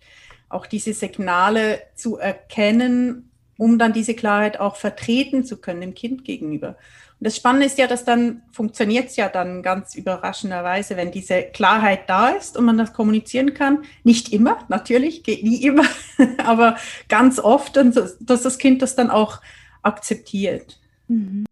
auch 0.50 0.65
diese 0.65 0.93
Signale 0.93 1.81
zu 1.96 2.17
erkennen, 2.17 3.31
um 3.57 3.79
dann 3.79 3.93
diese 3.93 4.13
Klarheit 4.13 4.60
auch 4.60 4.75
vertreten 4.75 5.43
zu 5.43 5.57
können 5.57 5.81
dem 5.81 5.93
Kind 5.93 6.24
gegenüber. 6.24 6.77
Und 7.19 7.25
das 7.25 7.36
Spannende 7.36 7.65
ist 7.65 7.79
ja, 7.79 7.88
dass 7.88 8.05
dann 8.05 8.43
funktioniert 8.51 9.10
es 9.10 9.15
ja 9.15 9.27
dann 9.27 9.63
ganz 9.63 9.96
überraschenderweise, 9.96 10.98
wenn 10.98 11.12
diese 11.12 11.41
Klarheit 11.41 12.07
da 12.07 12.29
ist 12.29 12.55
und 12.55 12.65
man 12.65 12.77
das 12.77 12.93
kommunizieren 12.93 13.55
kann. 13.55 13.84
Nicht 14.03 14.31
immer, 14.31 14.60
natürlich, 14.69 15.24
geht 15.24 15.43
nie 15.43 15.63
immer, 15.63 15.86
aber 16.38 16.77
ganz 17.10 17.39
oft, 17.39 17.75
dass 17.75 18.43
das 18.43 18.57
Kind 18.60 18.84
das 18.84 18.96
dann 18.96 19.10
auch 19.10 19.41
akzeptiert. 19.88 20.79
Mhm. 21.08 21.46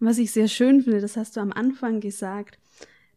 Was 0.00 0.18
ich 0.18 0.32
sehr 0.32 0.48
schön 0.48 0.82
finde, 0.82 1.00
das 1.00 1.16
hast 1.16 1.36
du 1.36 1.40
am 1.40 1.52
Anfang 1.52 2.00
gesagt, 2.00 2.58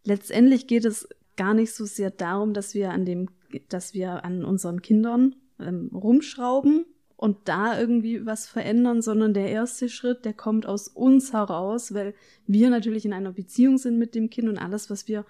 letztendlich 0.04 0.68
geht 0.68 0.86
es 0.86 1.08
gar 1.36 1.54
nicht 1.54 1.74
so 1.74 1.86
sehr 1.86 2.12
darum, 2.12 2.54
dass 2.54 2.74
wir 2.74 2.92
an 2.92 3.06
dem, 3.06 3.30
dass 3.70 3.94
wir 3.94 4.24
an 4.26 4.44
unseren 4.44 4.82
Kindern 4.82 5.36
ähm, 5.60 5.90
rumschrauben 5.94 6.86
und 7.16 7.38
da 7.46 7.80
irgendwie 7.80 8.26
was 8.26 8.48
verändern, 8.48 9.02
sondern 9.02 9.34
der 9.34 9.50
erste 9.50 9.90
Schritt, 9.90 10.24
der 10.24 10.34
kommt 10.34 10.66
aus 10.66 10.88
uns 10.88 11.34
heraus, 11.34 11.94
weil 11.94 12.14
wir 12.46 12.70
natürlich 12.70 13.06
in 13.06 13.14
einer 13.14 13.32
Beziehung 13.32 13.78
sind 13.78 13.98
mit 13.98 14.16
dem 14.16 14.30
Kind 14.30 14.48
und 14.50 14.58
alles, 14.58 14.90
was 14.90 15.08
wir 15.08 15.26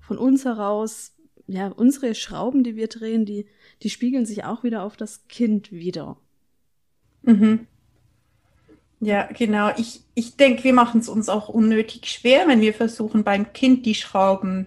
von 0.00 0.18
uns 0.18 0.44
heraus, 0.44 1.14
ja, 1.46 1.68
unsere 1.68 2.14
Schrauben, 2.14 2.62
die 2.62 2.76
wir 2.76 2.88
drehen, 2.88 3.26
die, 3.26 3.46
die 3.82 3.90
spiegeln 3.90 4.24
sich 4.24 4.44
auch 4.44 4.62
wieder 4.62 4.82
auf 4.84 4.96
das 4.96 5.26
Kind 5.28 5.72
wieder. 5.72 6.16
Mhm. 7.22 7.66
Ja, 9.00 9.28
genau. 9.36 9.70
Ich, 9.76 10.02
ich 10.14 10.36
denke, 10.36 10.62
wir 10.64 10.72
machen 10.72 11.00
es 11.00 11.08
uns 11.08 11.28
auch 11.28 11.48
unnötig 11.48 12.06
schwer, 12.06 12.46
wenn 12.46 12.60
wir 12.60 12.72
versuchen, 12.72 13.24
beim 13.24 13.52
Kind 13.52 13.84
die 13.84 13.96
Schrauben 13.96 14.66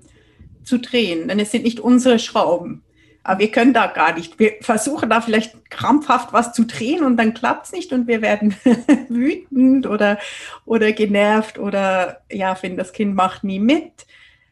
zu 0.63 0.77
drehen. 0.77 1.29
Denn 1.29 1.39
es 1.39 1.51
sind 1.51 1.63
nicht 1.63 1.79
unsere 1.79 2.19
Schrauben. 2.19 2.83
Aber 3.23 3.39
wir 3.39 3.49
können 3.49 3.73
da 3.73 3.87
gar 3.87 4.13
nicht. 4.13 4.37
Wir 4.37 4.53
versuchen 4.61 5.09
da 5.09 5.21
vielleicht 5.21 5.71
krampfhaft 5.71 6.33
was 6.33 6.53
zu 6.53 6.65
drehen 6.65 7.03
und 7.03 7.17
dann 7.17 7.33
klappt 7.33 7.67
es 7.67 7.71
nicht 7.71 7.91
und 7.91 8.07
wir 8.07 8.21
werden 8.21 8.55
wütend 9.09 9.87
oder, 9.87 10.19
oder 10.65 10.91
genervt 10.91 11.57
oder 11.57 12.21
ja, 12.31 12.53
finden, 12.55 12.77
das 12.77 12.93
Kind 12.93 13.15
macht 13.15 13.43
nie 13.43 13.59
mit. 13.59 14.05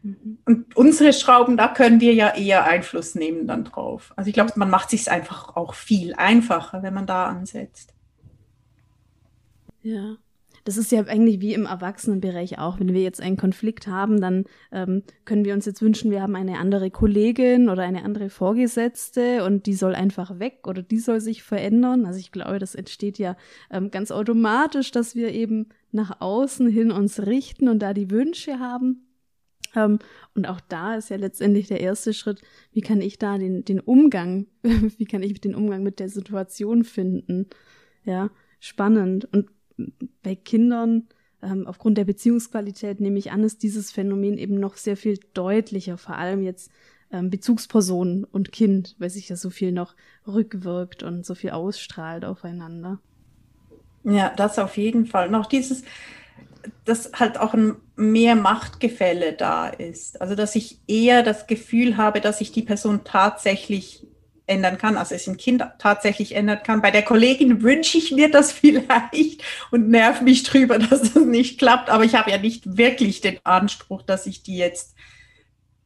Mhm. 0.04 0.38
Und 0.46 0.76
unsere 0.76 1.14
Schrauben, 1.14 1.58
da 1.58 1.70
können 1.70 2.02
wir 2.02 2.14
ja 2.14 2.36
eher 2.36 2.66
Einfluss 2.66 3.16
nehmen 3.16 3.48
dann 3.48 3.64
drauf. 3.64 4.14
Also 4.16 4.28
ich 4.28 4.34
glaube, 4.34 4.52
man 4.58 4.70
macht 4.70 4.90
sich 4.90 5.10
einfach 5.10 5.56
auch 5.56 5.74
viel 5.74 6.14
einfacher, 6.16 6.84
wenn 6.84 6.94
man 6.94 7.08
da 7.08 7.26
ansetzt. 7.28 7.94
Ja. 9.82 10.18
Das 10.66 10.78
ist 10.78 10.94
ja 10.94 11.02
eigentlich 11.02 11.42
wie 11.42 11.54
im 11.54 11.66
Erwachsenenbereich 11.66 12.58
auch. 12.58 12.80
Wenn 12.80 12.94
wir 12.94 13.02
jetzt 13.02 13.20
einen 13.20 13.36
Konflikt 13.36 13.88
haben, 13.88 14.22
dann 14.22 14.46
ähm, 14.72 15.04
können 15.26 15.44
wir 15.44 15.54
uns 15.54 15.66
jetzt 15.66 15.82
wünschen, 15.82 16.10
wir 16.10 16.22
haben 16.22 16.38
eine 16.38 16.58
andere 16.58 16.90
Kollegin 16.90 17.68
oder 17.68 17.84
eine 17.84 18.06
andere 18.06 18.30
Vorgesetzte 18.30 19.44
und 19.44 19.66
die 19.66 19.74
soll 19.74 19.94
einfach 19.94 20.40
weg 20.40 20.66
oder 20.66 20.82
die 20.82 21.00
soll 21.00 21.20
sich 21.20 21.44
verändern. 21.44 22.06
Also 22.06 22.20
ich 22.20 22.32
glaube, 22.32 22.60
das 22.60 22.76
entsteht 22.76 23.18
ja 23.18 23.36
ähm, 23.72 23.92
ganz 23.92 24.10
automatisch, 24.10 24.92
dass 24.92 25.16
wir 25.16 25.34
eben 25.34 25.68
nach 25.92 26.22
außen 26.22 26.70
hin 26.70 26.92
uns 26.92 27.26
richten 27.26 27.68
und 27.68 27.80
da 27.80 27.94
die 27.94 28.10
Wünsche 28.10 28.60
haben. 28.60 29.03
Und 29.76 30.48
auch 30.48 30.62
da 30.62 30.96
ist 30.96 31.10
ja 31.10 31.18
letztendlich 31.18 31.68
der 31.68 31.82
erste 31.82 32.14
Schritt, 32.14 32.42
wie 32.72 32.82
kann 32.82 33.02
ich 33.02 33.18
da 33.18 33.38
den, 33.38 33.66
den 33.66 33.80
Umgang, 33.80 34.48
wie 34.62 35.06
kann 35.06 35.24
ich 35.24 35.40
den 35.42 35.56
Umgang 35.56 35.84
mit 35.84 36.00
der 36.00 36.10
Situation 36.10 36.84
finden? 36.84 37.48
Ja, 38.04 38.30
spannend. 38.60 39.26
Und 39.32 39.50
bei 40.22 40.36
Kindern 40.36 41.08
ähm, 41.42 41.68
aufgrund 41.68 41.98
der 41.98 42.06
Beziehungsqualität 42.06 43.00
nehme 43.02 43.20
ich 43.20 43.32
an, 43.32 43.44
ist 43.44 43.64
dieses 43.64 43.92
Phänomen 43.92 44.38
eben 44.38 44.60
noch 44.60 44.78
sehr 44.78 44.98
viel 44.98 45.20
deutlicher, 45.34 45.98
vor 45.98 46.18
allem 46.18 46.42
jetzt 46.42 46.72
ähm, 47.12 47.30
Bezugsperson 47.30 48.24
und 48.24 48.52
Kind, 48.52 48.96
weil 49.00 49.10
sich 49.10 49.30
ja 49.30 49.36
so 49.36 49.50
viel 49.50 49.72
noch 49.72 49.96
rückwirkt 50.28 51.04
und 51.04 51.26
so 51.26 51.36
viel 51.36 51.52
ausstrahlt 51.52 52.26
aufeinander. 52.26 53.00
Ja, 54.04 54.34
das 54.36 54.60
auf 54.60 54.78
jeden 54.78 55.06
Fall. 55.06 55.30
Noch 55.30 55.46
dieses, 55.46 55.84
dass 56.86 57.12
halt 57.14 57.40
auch 57.40 57.54
ein 57.54 57.76
mehr 57.96 58.36
Machtgefälle 58.36 59.34
da 59.34 59.68
ist. 59.68 60.22
Also 60.22 60.36
dass 60.36 60.56
ich 60.56 60.80
eher 60.88 61.24
das 61.24 61.48
Gefühl 61.48 61.98
habe, 61.98 62.22
dass 62.22 62.42
ich 62.42 62.52
die 62.52 62.62
Person 62.62 63.02
tatsächlich 63.04 64.06
ändern 64.46 64.78
kann, 64.78 64.98
also 64.98 65.16
es 65.16 65.28
ein 65.28 65.38
Kind 65.38 65.66
tatsächlich 65.80 66.36
ändern 66.36 66.60
kann. 66.64 66.82
Bei 66.82 66.92
der 66.92 67.04
Kollegin 67.04 67.62
wünsche 67.62 67.98
ich 67.98 68.12
mir 68.12 68.30
das 68.30 68.52
vielleicht 68.54 69.44
und 69.72 69.90
nerv 69.90 70.22
mich 70.22 70.44
drüber, 70.44 70.80
dass 70.80 71.14
das 71.14 71.24
nicht 71.24 71.60
klappt, 71.60 71.90
aber 71.90 72.04
ich 72.04 72.16
habe 72.16 72.32
ja 72.32 72.38
nicht 72.38 72.78
wirklich 72.78 73.22
den 73.22 73.40
Anspruch, 73.44 74.02
dass 74.02 74.26
ich 74.26 74.44
die 74.44 74.58
jetzt 74.58 74.96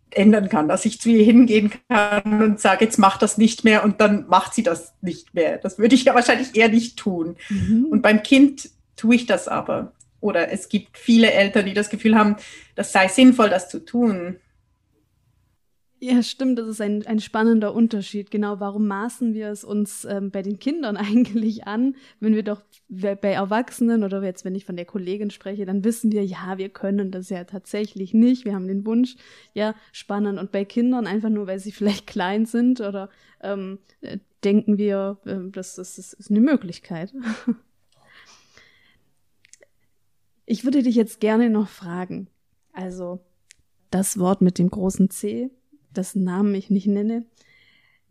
ändern 0.10 0.50
kann, 0.50 0.68
dass 0.68 0.86
ich 0.86 1.02
zu 1.02 1.10
ihr 1.10 1.24
hingehen 1.24 1.72
kann 1.90 2.42
und 2.42 2.60
sage, 2.60 2.86
jetzt 2.86 2.98
mach 2.98 3.18
das 3.18 3.38
nicht 3.38 3.64
mehr 3.64 3.84
und 3.84 4.02
dann 4.02 4.26
macht 4.28 4.54
sie 4.54 4.64
das 4.64 4.94
nicht 5.02 5.34
mehr. 5.34 5.58
Das 5.58 5.78
würde 5.78 5.96
ich 5.96 6.06
ja 6.06 6.16
wahrscheinlich 6.16 6.56
eher 6.56 6.70
nicht 6.70 6.98
tun. 6.98 7.36
Mhm. 7.50 7.88
Und 7.92 8.02
beim 8.02 8.24
Kind 8.24 8.70
tue 8.96 9.16
ich 9.16 9.26
das 9.26 9.48
aber. 9.48 9.92
Oder 10.20 10.52
es 10.52 10.70
gibt 10.70 10.98
viele 10.98 11.32
Eltern, 11.32 11.66
die 11.66 11.74
das 11.74 11.90
Gefühl 11.90 12.16
haben, 12.16 12.38
das 12.76 12.92
sei 12.92 13.08
sinnvoll, 13.08 13.50
das 13.50 13.70
zu 13.70 13.86
tun. 13.86 14.38
Ja, 16.00 16.22
stimmt, 16.22 16.60
das 16.60 16.68
ist 16.68 16.80
ein, 16.80 17.08
ein 17.08 17.20
spannender 17.20 17.74
Unterschied. 17.74 18.30
Genau, 18.30 18.60
warum 18.60 18.86
maßen 18.86 19.34
wir 19.34 19.50
es 19.50 19.64
uns 19.64 20.06
ähm, 20.06 20.30
bei 20.30 20.44
den 20.44 20.60
Kindern 20.60 20.96
eigentlich 20.98 21.66
an, 21.66 21.96
wenn 22.20 22.36
wir 22.36 22.44
doch 22.44 22.62
bei 22.88 23.32
Erwachsenen 23.32 24.04
oder 24.04 24.22
jetzt, 24.24 24.46
wenn 24.46 24.54
ich 24.54 24.64
von 24.64 24.76
der 24.76 24.86
Kollegin 24.86 25.32
spreche, 25.32 25.66
dann 25.66 25.84
wissen 25.84 26.12
wir, 26.12 26.24
ja, 26.24 26.58
wir 26.58 26.70
können 26.70 27.10
das 27.10 27.30
ja 27.30 27.44
tatsächlich 27.46 28.14
nicht, 28.14 28.46
wir 28.46 28.54
haben 28.54 28.68
den 28.68 28.86
Wunsch, 28.86 29.16
ja, 29.54 29.74
spannend. 29.92 30.38
Und 30.40 30.52
bei 30.52 30.66
Kindern 30.66 31.08
einfach 31.08 31.30
nur, 31.30 31.48
weil 31.48 31.60
sie 31.60 31.72
vielleicht 31.74 32.06
klein 32.06 32.46
sind 32.46 32.80
oder 32.80 33.10
ähm, 33.42 33.80
äh, 34.02 34.20
denken 34.44 34.78
wir, 34.78 35.18
äh, 35.26 35.50
das, 35.52 35.76
das, 35.76 35.96
das 35.96 36.14
ist 36.14 36.30
eine 36.30 36.42
Möglichkeit. 36.42 37.12
ich 40.48 40.64
würde 40.64 40.82
dich 40.82 40.96
jetzt 40.96 41.20
gerne 41.20 41.50
noch 41.52 41.68
fragen, 41.68 42.30
also 42.72 43.20
das 43.92 44.18
Wort 44.18 44.42
mit 44.42 44.58
dem 44.58 44.70
großen 44.70 45.10
C, 45.10 45.52
dessen 45.92 46.24
Namen 46.24 46.56
ich 46.56 46.70
nicht 46.70 46.88
nenne. 46.88 47.26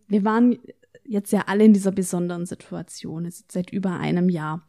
Wir 0.07 0.23
waren 0.25 0.59
jetzt 1.03 1.33
ja 1.33 1.45
alle 1.47 1.65
in 1.65 1.73
dieser 1.73 1.93
besonderen 1.93 2.47
Situation, 2.47 3.29
seit 3.49 3.71
über 3.71 3.99
einem 3.99 4.29
Jahr. 4.29 4.67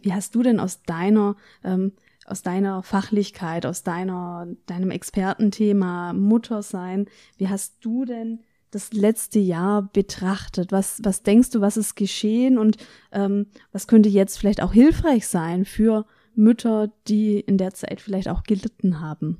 Wie 0.00 0.12
hast 0.12 0.34
du 0.34 0.42
denn 0.42 0.58
aus 0.58 0.82
deiner, 0.82 1.36
ähm, 1.64 1.92
aus 2.24 2.42
deiner 2.42 2.82
Fachlichkeit, 2.82 3.66
aus 3.66 3.82
deiner, 3.82 4.48
deinem 4.64 4.90
Expertenthema 4.90 6.14
Muttersein, 6.14 7.06
wie 7.36 7.48
hast 7.48 7.84
du 7.84 8.06
denn 8.06 8.40
das 8.70 8.92
letzte 8.94 9.38
Jahr 9.38 9.82
betrachtet? 9.92 10.72
Was, 10.72 11.00
was 11.02 11.22
denkst 11.22 11.50
du, 11.50 11.60
was 11.60 11.76
ist 11.76 11.94
geschehen 11.94 12.56
und 12.56 12.78
ähm, 13.12 13.48
was 13.72 13.86
könnte 13.86 14.08
jetzt 14.08 14.38
vielleicht 14.38 14.62
auch 14.62 14.72
hilfreich 14.72 15.26
sein 15.26 15.66
für 15.66 16.06
Mütter, 16.36 16.92
die 17.08 17.40
in 17.40 17.58
der 17.58 17.74
Zeit 17.74 18.00
vielleicht 18.00 18.28
auch 18.28 18.44
gelitten 18.44 19.00
haben? 19.00 19.38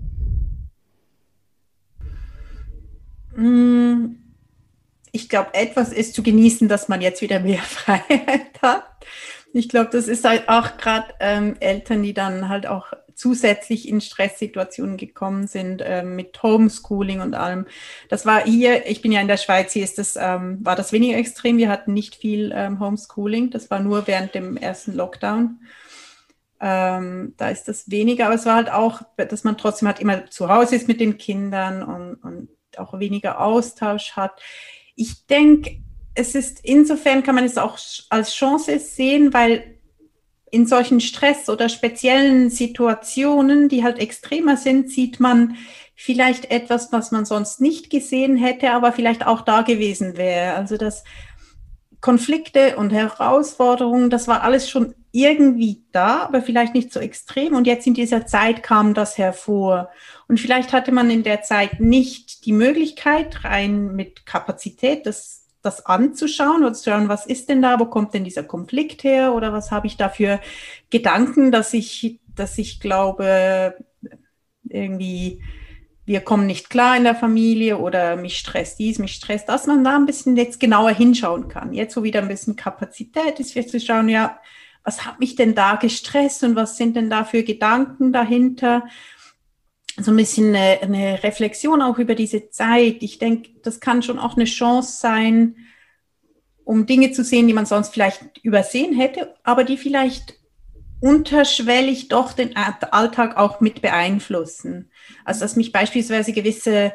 Mm, 3.37 4.17
ich 5.12 5.29
glaube, 5.29 5.55
etwas 5.55 5.93
ist 5.93 6.15
zu 6.15 6.23
genießen, 6.23 6.69
dass 6.69 6.88
man 6.88 7.00
jetzt 7.00 7.23
wieder 7.23 7.41
mehr 7.41 7.59
Freiheit 7.62 8.61
hat. 8.62 8.85
Ich 9.53 9.69
glaube, 9.69 9.91
das 9.91 10.09
ist 10.09 10.25
halt 10.25 10.49
auch 10.49 10.76
gerade 10.76 11.15
ähm, 11.21 11.57
Eltern, 11.61 12.03
die 12.03 12.12
dann 12.12 12.49
halt 12.49 12.67
auch 12.67 12.93
zusätzlich 13.15 13.88
in 13.88 14.03
Stresssituationen 14.03 14.99
gekommen 14.99 15.47
sind 15.47 15.81
äh, 15.81 16.03
mit 16.03 16.43
Homeschooling 16.43 17.21
und 17.21 17.35
allem. 17.35 17.67
Das 18.11 18.26
war 18.26 18.45
hier, 18.45 18.87
ich 18.87 19.00
bin 19.00 19.11
ja 19.11 19.23
in 19.23 19.29
der 19.29 19.38
Schweiz, 19.38 19.73
hier 19.73 19.85
ist 19.85 19.97
das, 19.97 20.17
ähm, 20.21 20.59
war 20.62 20.76
das 20.76 20.93
weniger 20.93 21.17
extrem. 21.17 21.57
Wir 21.57 21.71
hatten 21.71 21.95
nicht 21.95 22.15
viel 22.15 22.53
ähm, 22.55 22.79
Homeschooling. 22.79 23.50
Das 23.50 23.71
war 23.71 23.81
nur 23.81 24.07
während 24.07 24.35
dem 24.35 24.59
ersten 24.59 24.93
Lockdown. 24.93 25.61
Ähm, 26.61 27.35
da 27.37 27.51
ist 27.51 27.69
das 27.69 27.91
weniger, 27.91 28.27
aber 28.27 28.35
es 28.35 28.47
war 28.47 28.55
halt 28.55 28.71
auch, 28.71 29.03
dass 29.17 29.45
man 29.45 29.59
trotzdem 29.59 29.89
halt 29.89 30.01
immer 30.01 30.27
zu 30.31 30.49
Hause 30.49 30.77
ist 30.77 30.89
mit 30.89 31.01
den 31.01 31.19
Kindern 31.19 31.83
und, 31.83 32.15
und 32.17 32.49
auch 32.79 32.99
weniger 32.99 33.41
Austausch 33.41 34.13
hat. 34.13 34.41
Ich 34.95 35.27
denke, 35.27 35.83
es 36.15 36.35
ist 36.35 36.61
insofern 36.65 37.23
kann 37.23 37.35
man 37.35 37.45
es 37.45 37.59
auch 37.59 37.79
als 38.09 38.35
Chance 38.35 38.79
sehen, 38.79 39.35
weil 39.35 39.77
in 40.51 40.67
solchen 40.67 41.01
Stress 41.01 41.49
oder 41.51 41.69
speziellen 41.69 42.51
Situationen, 42.51 43.69
die 43.69 43.85
halt 43.85 43.99
extremer 43.99 44.57
sind, 44.57 44.91
sieht 44.91 45.21
man 45.21 45.57
vielleicht 45.95 46.51
etwas, 46.51 46.93
was 46.93 47.11
man 47.11 47.25
sonst 47.25 47.61
nicht 47.61 47.91
gesehen 47.91 48.37
hätte, 48.37 48.73
aber 48.73 48.93
vielleicht 48.93 49.27
auch 49.27 49.43
da 49.43 49.63
gewesen 49.63 50.17
wäre. 50.17 50.55
Also 50.55 50.77
das 50.77 51.05
Konflikte 52.01 52.77
und 52.77 52.91
Herausforderungen, 52.91 54.11
das 54.11 54.29
war 54.29 54.43
alles 54.43 54.71
schon 54.71 54.95
irgendwie 55.23 55.85
da, 55.93 56.25
aber 56.25 56.43
vielleicht 56.43 56.75
nicht 56.75 56.93
so 56.93 57.01
extrem. 57.01 57.55
Und 57.55 57.67
jetzt 57.67 57.87
in 57.87 57.95
dieser 57.95 58.27
Zeit 58.27 58.63
kam 58.63 58.95
das 58.95 59.19
hervor. 59.19 59.91
Und 60.29 60.41
vielleicht 60.41 60.73
hatte 60.73 60.93
man 60.93 61.11
in 61.11 61.23
der 61.23 61.43
Zeit 61.43 61.81
nicht 61.81 62.45
die 62.45 62.53
Möglichkeit, 62.53 63.45
rein 63.45 63.95
mit 63.95 64.27
Kapazität, 64.27 65.07
das, 65.07 65.47
das 65.63 65.87
anzuschauen 65.87 66.65
oder 66.65 66.75
zu 66.75 66.91
schauen, 66.91 67.09
was 67.09 67.27
ist 67.27 67.49
denn 67.49 67.63
da, 67.63 67.81
wo 67.81 67.87
kommt 67.87 68.15
denn 68.15 68.25
dieser 68.25 68.45
Konflikt 68.45 69.05
her 69.05 69.35
oder 69.35 69.53
was 69.53 69.71
habe 69.71 69.87
ich 69.87 69.97
da 69.97 70.09
für 70.09 70.41
Gedanken, 70.91 71.51
dass 71.51 71.73
ich, 71.73 72.21
dass 72.35 72.59
ich 72.59 72.81
glaube, 72.81 73.75
irgendwie 74.69 75.41
wir 76.07 76.21
kommen 76.21 76.47
nicht 76.47 76.71
klar 76.71 76.97
in 76.97 77.03
der 77.03 77.17
Familie 77.17 77.79
oder 77.79 78.17
mich 78.17 78.39
stresst 78.39 78.79
dies, 78.79 79.01
mich 79.01 79.15
stresst 79.15 79.49
das, 79.49 79.67
man 79.67 79.83
da 79.83 79.97
ein 79.97 80.07
bisschen 80.07 80.37
jetzt 80.37 80.61
genauer 80.61 80.91
hinschauen 80.91 81.49
kann. 81.49 81.75
Jetzt, 81.75 81.97
wo 81.97 82.05
wieder 82.05 82.23
ein 82.23 82.29
bisschen 82.29 82.55
Kapazität 82.55 83.41
ist, 83.41 83.57
wird 83.57 83.69
zu 83.69 83.81
schauen, 83.81 84.09
ja, 84.09 84.39
was 84.87 85.05
hat 85.05 85.19
mich 85.19 85.35
denn 85.35 85.57
da 85.57 85.75
gestresst 85.75 86.45
und 86.45 86.55
was 86.55 86.76
sind 86.76 86.95
denn 86.95 87.11
da 87.11 87.25
für 87.25 87.43
Gedanken 87.43 88.12
dahinter? 88.12 88.87
So 89.99 90.12
ein 90.12 90.16
bisschen 90.16 90.55
eine, 90.55 90.81
eine 90.81 91.23
Reflexion 91.25 91.83
auch 91.83 91.99
über 91.99 92.14
diese 92.14 92.50
Zeit. 92.50 92.99
Ich 93.00 93.19
denke, 93.19 93.50
das 93.62 93.81
kann 93.81 94.02
schon 94.02 94.21
auch 94.21 94.37
eine 94.37 94.45
Chance 94.45 94.99
sein, 95.00 95.57
um 96.64 96.87
Dinge 96.87 97.11
zu 97.11 97.25
sehen, 97.25 97.49
die 97.49 97.52
man 97.52 97.66
sonst 97.66 97.95
vielleicht 97.95 98.38
übersehen 98.45 98.95
hätte, 98.95 99.35
aber 99.43 99.64
die 99.64 99.76
vielleicht 99.76 100.38
unterschwellig 101.00 102.09
doch 102.09 102.33
den 102.33 102.55
Alltag 102.57 103.37
auch 103.37 103.61
mit 103.61 103.83
beeinflussen. 103.83 104.90
Also 105.25 105.40
dass 105.40 105.57
mich 105.57 105.73
beispielsweise 105.73 106.33
gewisse 106.33 106.93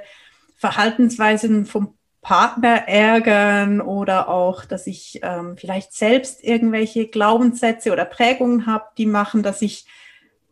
Verhaltensweisen 0.55 1.65
vom 1.65 1.97
Partner 2.21 2.87
ärgern 2.87 3.81
oder 3.81 4.29
auch, 4.29 4.65
dass 4.65 4.85
ich 4.85 5.19
ähm, 5.23 5.57
vielleicht 5.57 5.93
selbst 5.93 6.43
irgendwelche 6.43 7.07
Glaubenssätze 7.07 7.91
oder 7.91 8.05
Prägungen 8.05 8.67
habe, 8.67 8.85
die 8.97 9.07
machen, 9.07 9.41
dass 9.41 9.61
ich 9.61 9.85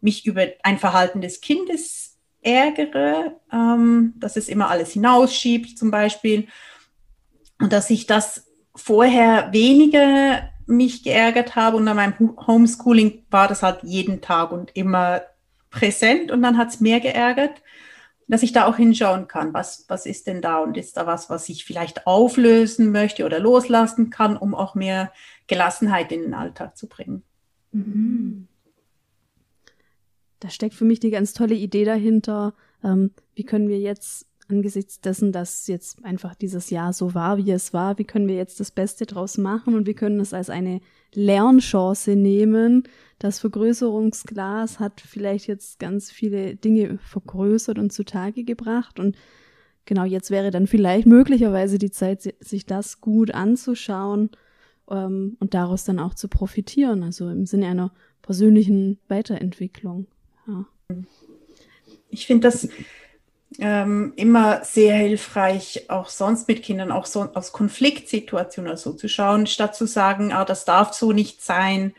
mich 0.02 0.26
über 0.26 0.48
ein 0.64 0.80
Verhalten 0.80 1.22
des 1.22 1.42
Kindes 1.42 2.18
ärgere, 2.42 3.40
ähm, 3.52 4.14
dass 4.18 4.36
es 4.36 4.50
immer 4.50 4.70
alles 4.70 4.92
hinausschiebt 4.92 5.78
zum 5.78 5.92
Beispiel. 5.92 6.48
Und 7.60 7.72
dass 7.72 7.90
ich 7.90 8.08
das 8.08 8.48
vorher 8.76 9.52
weniger 9.52 10.50
mich 10.66 11.04
geärgert 11.04 11.56
habe 11.56 11.78
und 11.78 11.88
an 11.88 11.98
meinem 11.98 12.38
Homeschooling 12.48 13.26
war 13.30 13.48
das 13.48 13.64
halt 13.64 13.80
jeden 13.84 14.22
Tag 14.22 14.52
und 14.52 14.76
immer 14.76 15.22
präsent 15.70 16.32
und 16.32 16.42
dann 16.42 16.58
hat 16.58 16.70
es 16.70 16.80
mehr 16.80 17.00
geärgert, 17.00 17.62
dass 18.30 18.44
ich 18.44 18.52
da 18.52 18.66
auch 18.66 18.78
hinschauen 18.78 19.28
kann, 19.28 19.54
was, 19.54 19.86
was 19.88 20.06
ist 20.06 20.28
denn 20.28 20.42
da 20.42 20.60
und 20.60 20.78
ist 20.78 20.98
da 20.98 21.08
was, 21.08 21.30
was 21.30 21.50
ich 21.50 21.66
vielleicht 21.66 22.06
auflösen 22.06 22.92
möchte 22.92 23.26
oder 23.26 23.40
loslassen 23.40 24.12
kann, 24.12 24.38
um 24.38 24.54
auch 24.54 24.76
mehr 24.76 25.12
Gelassenheit 25.48 26.12
in 26.12 26.22
den 26.22 26.34
Alltag 26.36 26.78
zu 26.78 26.88
bringen. 26.88 27.24
Mhm. 27.72 28.48
Da 30.40 30.50
steckt 30.50 30.76
für 30.76 30.86
mich 30.86 31.00
die 31.00 31.10
ganz 31.10 31.34
tolle 31.34 31.56
Idee 31.56 31.86
dahinter, 31.86 32.54
ähm, 32.84 33.12
wie 33.34 33.44
können 33.44 33.68
wir 33.68 33.80
jetzt 33.80 34.29
angesichts 34.50 35.00
dessen, 35.00 35.32
dass 35.32 35.68
jetzt 35.68 36.04
einfach 36.04 36.36
dieses 36.36 36.70
Jahr 36.70 36.92
so 36.94 37.14
war, 37.14 37.38
wie 37.38 37.52
es 37.52 37.74
war, 37.74 37.98
wie 37.98 38.04
können 38.04 38.28
wir 38.28 38.36
jetzt 38.36 38.60
das 38.60 38.72
Beste 38.72 39.06
draus 39.06 39.38
machen 39.38 39.76
und 39.76 39.86
wir 39.86 39.94
können 39.94 40.20
es 40.20 40.34
als 40.34 40.50
eine 40.50 40.82
Lernchance 41.14 42.16
nehmen. 42.16 42.84
Das 43.20 43.40
Vergrößerungsglas 43.40 44.80
hat 44.80 45.02
vielleicht 45.02 45.48
jetzt 45.48 45.80
ganz 45.80 46.12
viele 46.12 46.56
Dinge 46.56 46.98
vergrößert 46.98 47.78
und 47.78 47.94
zutage 47.94 48.44
gebracht 48.44 49.00
und 49.00 49.16
genau 49.86 50.04
jetzt 50.04 50.32
wäre 50.32 50.52
dann 50.52 50.68
vielleicht 50.68 51.06
möglicherweise 51.06 51.78
die 51.78 51.92
Zeit, 51.92 52.34
sich 52.40 52.66
das 52.66 53.02
gut 53.02 53.32
anzuschauen 53.32 54.32
ähm, 54.90 55.38
und 55.40 55.54
daraus 55.54 55.84
dann 55.84 56.00
auch 56.00 56.14
zu 56.14 56.28
profitieren, 56.28 57.04
also 57.04 57.30
im 57.30 57.46
Sinne 57.46 57.68
einer 57.68 57.94
persönlichen 58.22 59.00
Weiterentwicklung. 59.08 60.08
Ja. 60.48 60.66
Ich 62.10 62.26
finde 62.26 62.48
das 62.48 62.68
ähm, 63.58 64.14
immer 64.16 64.64
sehr 64.64 64.96
hilfreich, 64.96 65.86
auch 65.90 66.10
sonst 66.10 66.48
mit 66.48 66.62
Kindern, 66.62 66.92
auch 66.92 67.06
so 67.06 67.22
aus 67.34 67.52
Konfliktsituationen 67.52 68.78
so 68.78 68.94
zu 68.94 69.08
schauen, 69.08 69.48
statt 69.48 69.76
zu 69.76 69.88
sagen, 69.88 70.32
ah, 70.32 70.46
das 70.46 70.66
darf 70.66 70.94
so 70.94 71.12
nicht 71.12 71.42
sein, 71.42 71.96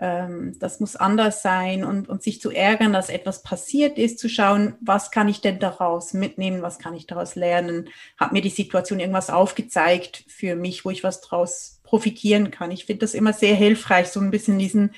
ähm, 0.00 0.56
das 0.60 0.78
muss 0.78 0.94
anders 0.94 1.42
sein 1.42 1.84
und, 1.84 2.08
und 2.08 2.22
sich 2.22 2.40
zu 2.40 2.50
ärgern, 2.50 2.92
dass 2.92 3.08
etwas 3.08 3.42
passiert 3.42 3.98
ist, 3.98 4.20
zu 4.20 4.28
schauen, 4.28 4.74
was 4.80 5.10
kann 5.10 5.28
ich 5.28 5.40
denn 5.40 5.58
daraus 5.58 6.14
mitnehmen, 6.14 6.62
was 6.62 6.78
kann 6.78 6.94
ich 6.94 7.06
daraus 7.08 7.34
lernen, 7.34 7.88
hat 8.16 8.32
mir 8.32 8.42
die 8.42 8.48
Situation 8.48 9.00
irgendwas 9.00 9.30
aufgezeigt 9.30 10.24
für 10.28 10.54
mich, 10.54 10.84
wo 10.84 10.90
ich 10.90 11.02
was 11.02 11.20
daraus 11.20 11.80
profitieren 11.82 12.52
kann. 12.52 12.70
Ich 12.70 12.84
finde 12.84 13.00
das 13.00 13.14
immer 13.14 13.32
sehr 13.32 13.56
hilfreich, 13.56 14.08
so 14.08 14.20
ein 14.20 14.30
bisschen 14.30 14.58
diesen 14.58 14.94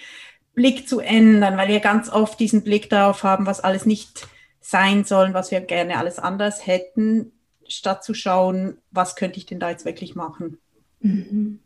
Blick 0.54 0.86
zu 0.88 1.00
ändern, 1.00 1.56
weil 1.56 1.68
wir 1.68 1.80
ganz 1.80 2.10
oft 2.10 2.38
diesen 2.38 2.62
Blick 2.62 2.90
darauf 2.90 3.22
haben, 3.22 3.46
was 3.46 3.60
alles 3.60 3.86
nicht 3.86 4.28
sein 4.60 5.04
sollen, 5.04 5.34
was 5.34 5.50
wir 5.50 5.60
gerne 5.60 5.98
alles 5.98 6.18
anders 6.18 6.66
hätten, 6.66 7.32
statt 7.66 8.04
zu 8.04 8.14
schauen, 8.14 8.78
was 8.90 9.16
könnte 9.16 9.38
ich 9.38 9.46
denn 9.46 9.60
da 9.60 9.70
jetzt 9.70 9.84
wirklich 9.84 10.14
machen. 10.14 10.58
Mhm. 11.00 11.60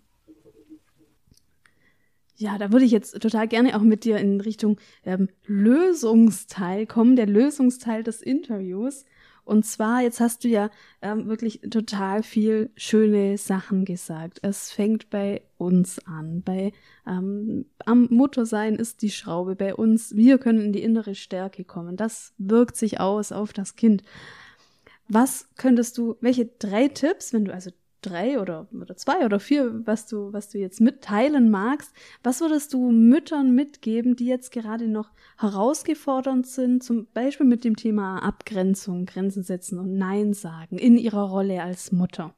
Ja, 2.37 2.59
da 2.59 2.73
würde 2.73 2.85
ich 2.85 2.91
jetzt 2.91 3.21
total 3.21 3.47
gerne 3.47 3.77
auch 3.77 3.83
mit 3.83 4.05
dir 4.05 4.19
in 4.19 4.41
Richtung 4.41 4.81
ähm, 5.05 5.29
Lösungsteil 5.47 6.87
kommen, 6.87 7.15
der 7.15 7.27
Lösungsteil 7.27 8.03
des 8.03 8.21
Interviews. 8.23 9.05
Und 9.45 9.67
zwar, 9.67 10.01
jetzt 10.01 10.21
hast 10.21 10.45
du 10.45 10.49
ja 10.49 10.71
ähm, 11.03 11.29
wirklich 11.29 11.61
total 11.71 12.23
viel 12.23 12.71
schöne 12.77 13.37
Sachen 13.37 13.85
gesagt. 13.85 14.39
Es 14.43 14.71
fängt 14.71 15.11
bei 15.11 15.43
uns 15.59 15.99
an. 16.07 16.43
Bei 16.43 16.73
ähm, 17.07 17.67
am 17.85 18.09
Muttersein 18.11 18.77
ist 18.77 19.03
die 19.03 19.11
Schraube 19.11 19.55
bei 19.55 19.75
uns. 19.75 20.17
Wir 20.17 20.39
können 20.39 20.61
in 20.61 20.73
die 20.73 20.83
innere 20.83 21.15
Stärke 21.15 21.65
kommen. 21.65 21.97
Das 21.97 22.33
wirkt 22.39 22.77
sich 22.77 23.01
aus 23.01 23.33
auf 23.33 23.53
das 23.53 23.77
Kind. 23.77 24.03
Was 25.09 25.49
könntest 25.57 25.99
du, 25.99 26.17
welche 26.21 26.47
drei 26.47 26.89
Tipps, 26.89 27.35
wenn 27.35 27.45
du 27.45 27.53
also 27.53 27.71
drei 28.05 28.41
oder, 28.41 28.67
oder 28.73 28.97
zwei 28.97 29.25
oder 29.25 29.41
vier, 29.41 29.87
was 29.87 30.07
du, 30.07 30.33
was 30.33 30.49
du 30.49 30.59
jetzt 30.59 30.81
mitteilen 30.81 31.51
magst. 31.51 31.93
Was 32.23 32.41
würdest 32.41 32.73
du 32.73 32.91
Müttern 32.91 33.55
mitgeben, 33.55 34.17
die 34.17 34.27
jetzt 34.27 34.53
gerade 34.53 34.89
noch 34.89 35.11
herausgefordernd 35.39 36.47
sind, 36.47 36.83
zum 36.83 37.07
Beispiel 37.15 37.47
mit 37.47 37.65
dem 37.65 37.77
Thema 37.77 38.19
Abgrenzung, 38.19 39.07
Grenzen 39.07 39.43
setzen 39.43 39.79
und 39.79 39.97
Nein 39.97 40.35
sagen 40.35 40.79
in 40.79 40.97
ihrer 40.97 41.25
Rolle 41.25 41.63
als 41.63 41.93
Mutter? 41.93 42.35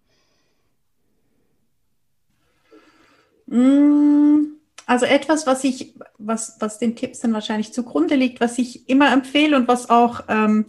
Mm, 3.46 4.56
also 4.86 5.06
etwas, 5.06 5.46
was 5.46 5.64
ich, 5.64 5.94
was, 6.18 6.56
was 6.60 6.78
den 6.78 6.96
Tipps 6.96 7.20
dann 7.20 7.32
wahrscheinlich 7.32 7.72
zugrunde 7.72 8.14
liegt, 8.14 8.40
was 8.40 8.58
ich 8.58 8.88
immer 8.88 9.12
empfehle 9.12 9.56
und 9.56 9.68
was 9.68 9.90
auch 9.90 10.24
ähm, 10.28 10.66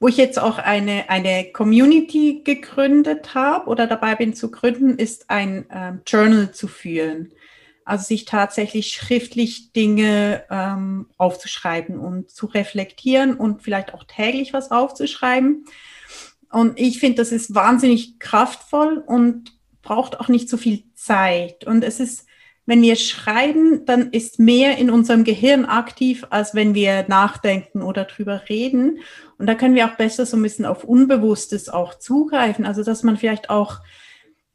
wo 0.00 0.08
ich 0.08 0.16
jetzt 0.16 0.38
auch 0.38 0.58
eine, 0.58 1.10
eine 1.10 1.50
Community 1.52 2.42
gegründet 2.44 3.34
habe 3.34 3.68
oder 3.68 3.86
dabei 3.86 4.14
bin 4.14 4.34
zu 4.34 4.50
gründen, 4.50 4.96
ist 4.96 5.28
ein 5.28 5.66
ähm, 5.70 6.02
Journal 6.06 6.52
zu 6.52 6.68
führen. 6.68 7.32
Also 7.84 8.04
sich 8.04 8.24
tatsächlich 8.26 8.92
schriftlich 8.92 9.72
Dinge 9.72 10.44
ähm, 10.50 11.08
aufzuschreiben 11.16 11.98
und 11.98 12.30
zu 12.30 12.46
reflektieren 12.46 13.34
und 13.34 13.62
vielleicht 13.62 13.94
auch 13.94 14.04
täglich 14.04 14.52
was 14.52 14.70
aufzuschreiben. 14.70 15.64
Und 16.50 16.78
ich 16.78 16.98
finde, 16.98 17.16
das 17.16 17.32
ist 17.32 17.54
wahnsinnig 17.54 18.18
kraftvoll 18.18 19.02
und 19.04 19.52
braucht 19.82 20.20
auch 20.20 20.28
nicht 20.28 20.48
so 20.48 20.58
viel 20.58 20.84
Zeit. 20.94 21.64
Und 21.64 21.82
es 21.82 21.98
ist 21.98 22.26
wenn 22.68 22.82
wir 22.82 22.96
schreiben, 22.96 23.86
dann 23.86 24.10
ist 24.10 24.38
mehr 24.38 24.76
in 24.76 24.90
unserem 24.90 25.24
Gehirn 25.24 25.64
aktiv, 25.64 26.26
als 26.28 26.54
wenn 26.54 26.74
wir 26.74 27.06
nachdenken 27.08 27.80
oder 27.80 28.04
drüber 28.04 28.42
reden. 28.50 28.98
Und 29.38 29.46
da 29.46 29.54
können 29.54 29.74
wir 29.74 29.86
auch 29.86 29.96
besser 29.96 30.26
so 30.26 30.36
ein 30.36 30.42
bisschen 30.42 30.66
auf 30.66 30.84
Unbewusstes 30.84 31.70
auch 31.70 31.94
zugreifen. 31.94 32.66
Also, 32.66 32.84
dass 32.84 33.02
man 33.02 33.16
vielleicht 33.16 33.48
auch 33.48 33.78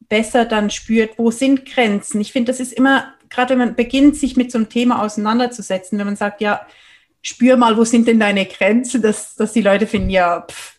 besser 0.09 0.45
dann 0.45 0.69
spürt, 0.69 1.17
wo 1.17 1.31
sind 1.31 1.65
Grenzen. 1.65 2.21
Ich 2.21 2.31
finde, 2.31 2.51
das 2.51 2.59
ist 2.59 2.73
immer, 2.73 3.15
gerade 3.31 3.49
wenn 3.49 3.57
man 3.57 3.75
beginnt, 3.75 4.15
sich 4.15 4.37
mit 4.37 4.51
so 4.51 4.59
einem 4.59 4.69
Thema 4.69 5.01
auseinanderzusetzen, 5.01 5.97
wenn 5.97 6.05
man 6.05 6.15
sagt, 6.15 6.39
ja, 6.39 6.67
spür 7.23 7.57
mal, 7.57 7.77
wo 7.77 7.83
sind 7.83 8.07
denn 8.07 8.19
deine 8.19 8.45
Grenzen, 8.45 9.01
dass, 9.01 9.33
dass 9.33 9.53
die 9.53 9.61
Leute 9.63 9.87
finden, 9.87 10.11
ja, 10.11 10.41
pff, 10.41 10.73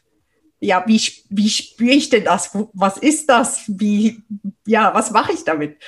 ja, 0.60 0.84
wie, 0.86 1.02
wie 1.30 1.50
spüre 1.50 1.94
ich 1.94 2.10
denn 2.10 2.24
das? 2.24 2.56
Was 2.74 2.96
ist 2.96 3.28
das? 3.28 3.64
Wie, 3.66 4.22
ja, 4.66 4.94
was 4.94 5.10
mache 5.10 5.32
ich 5.32 5.42
damit? 5.42 5.78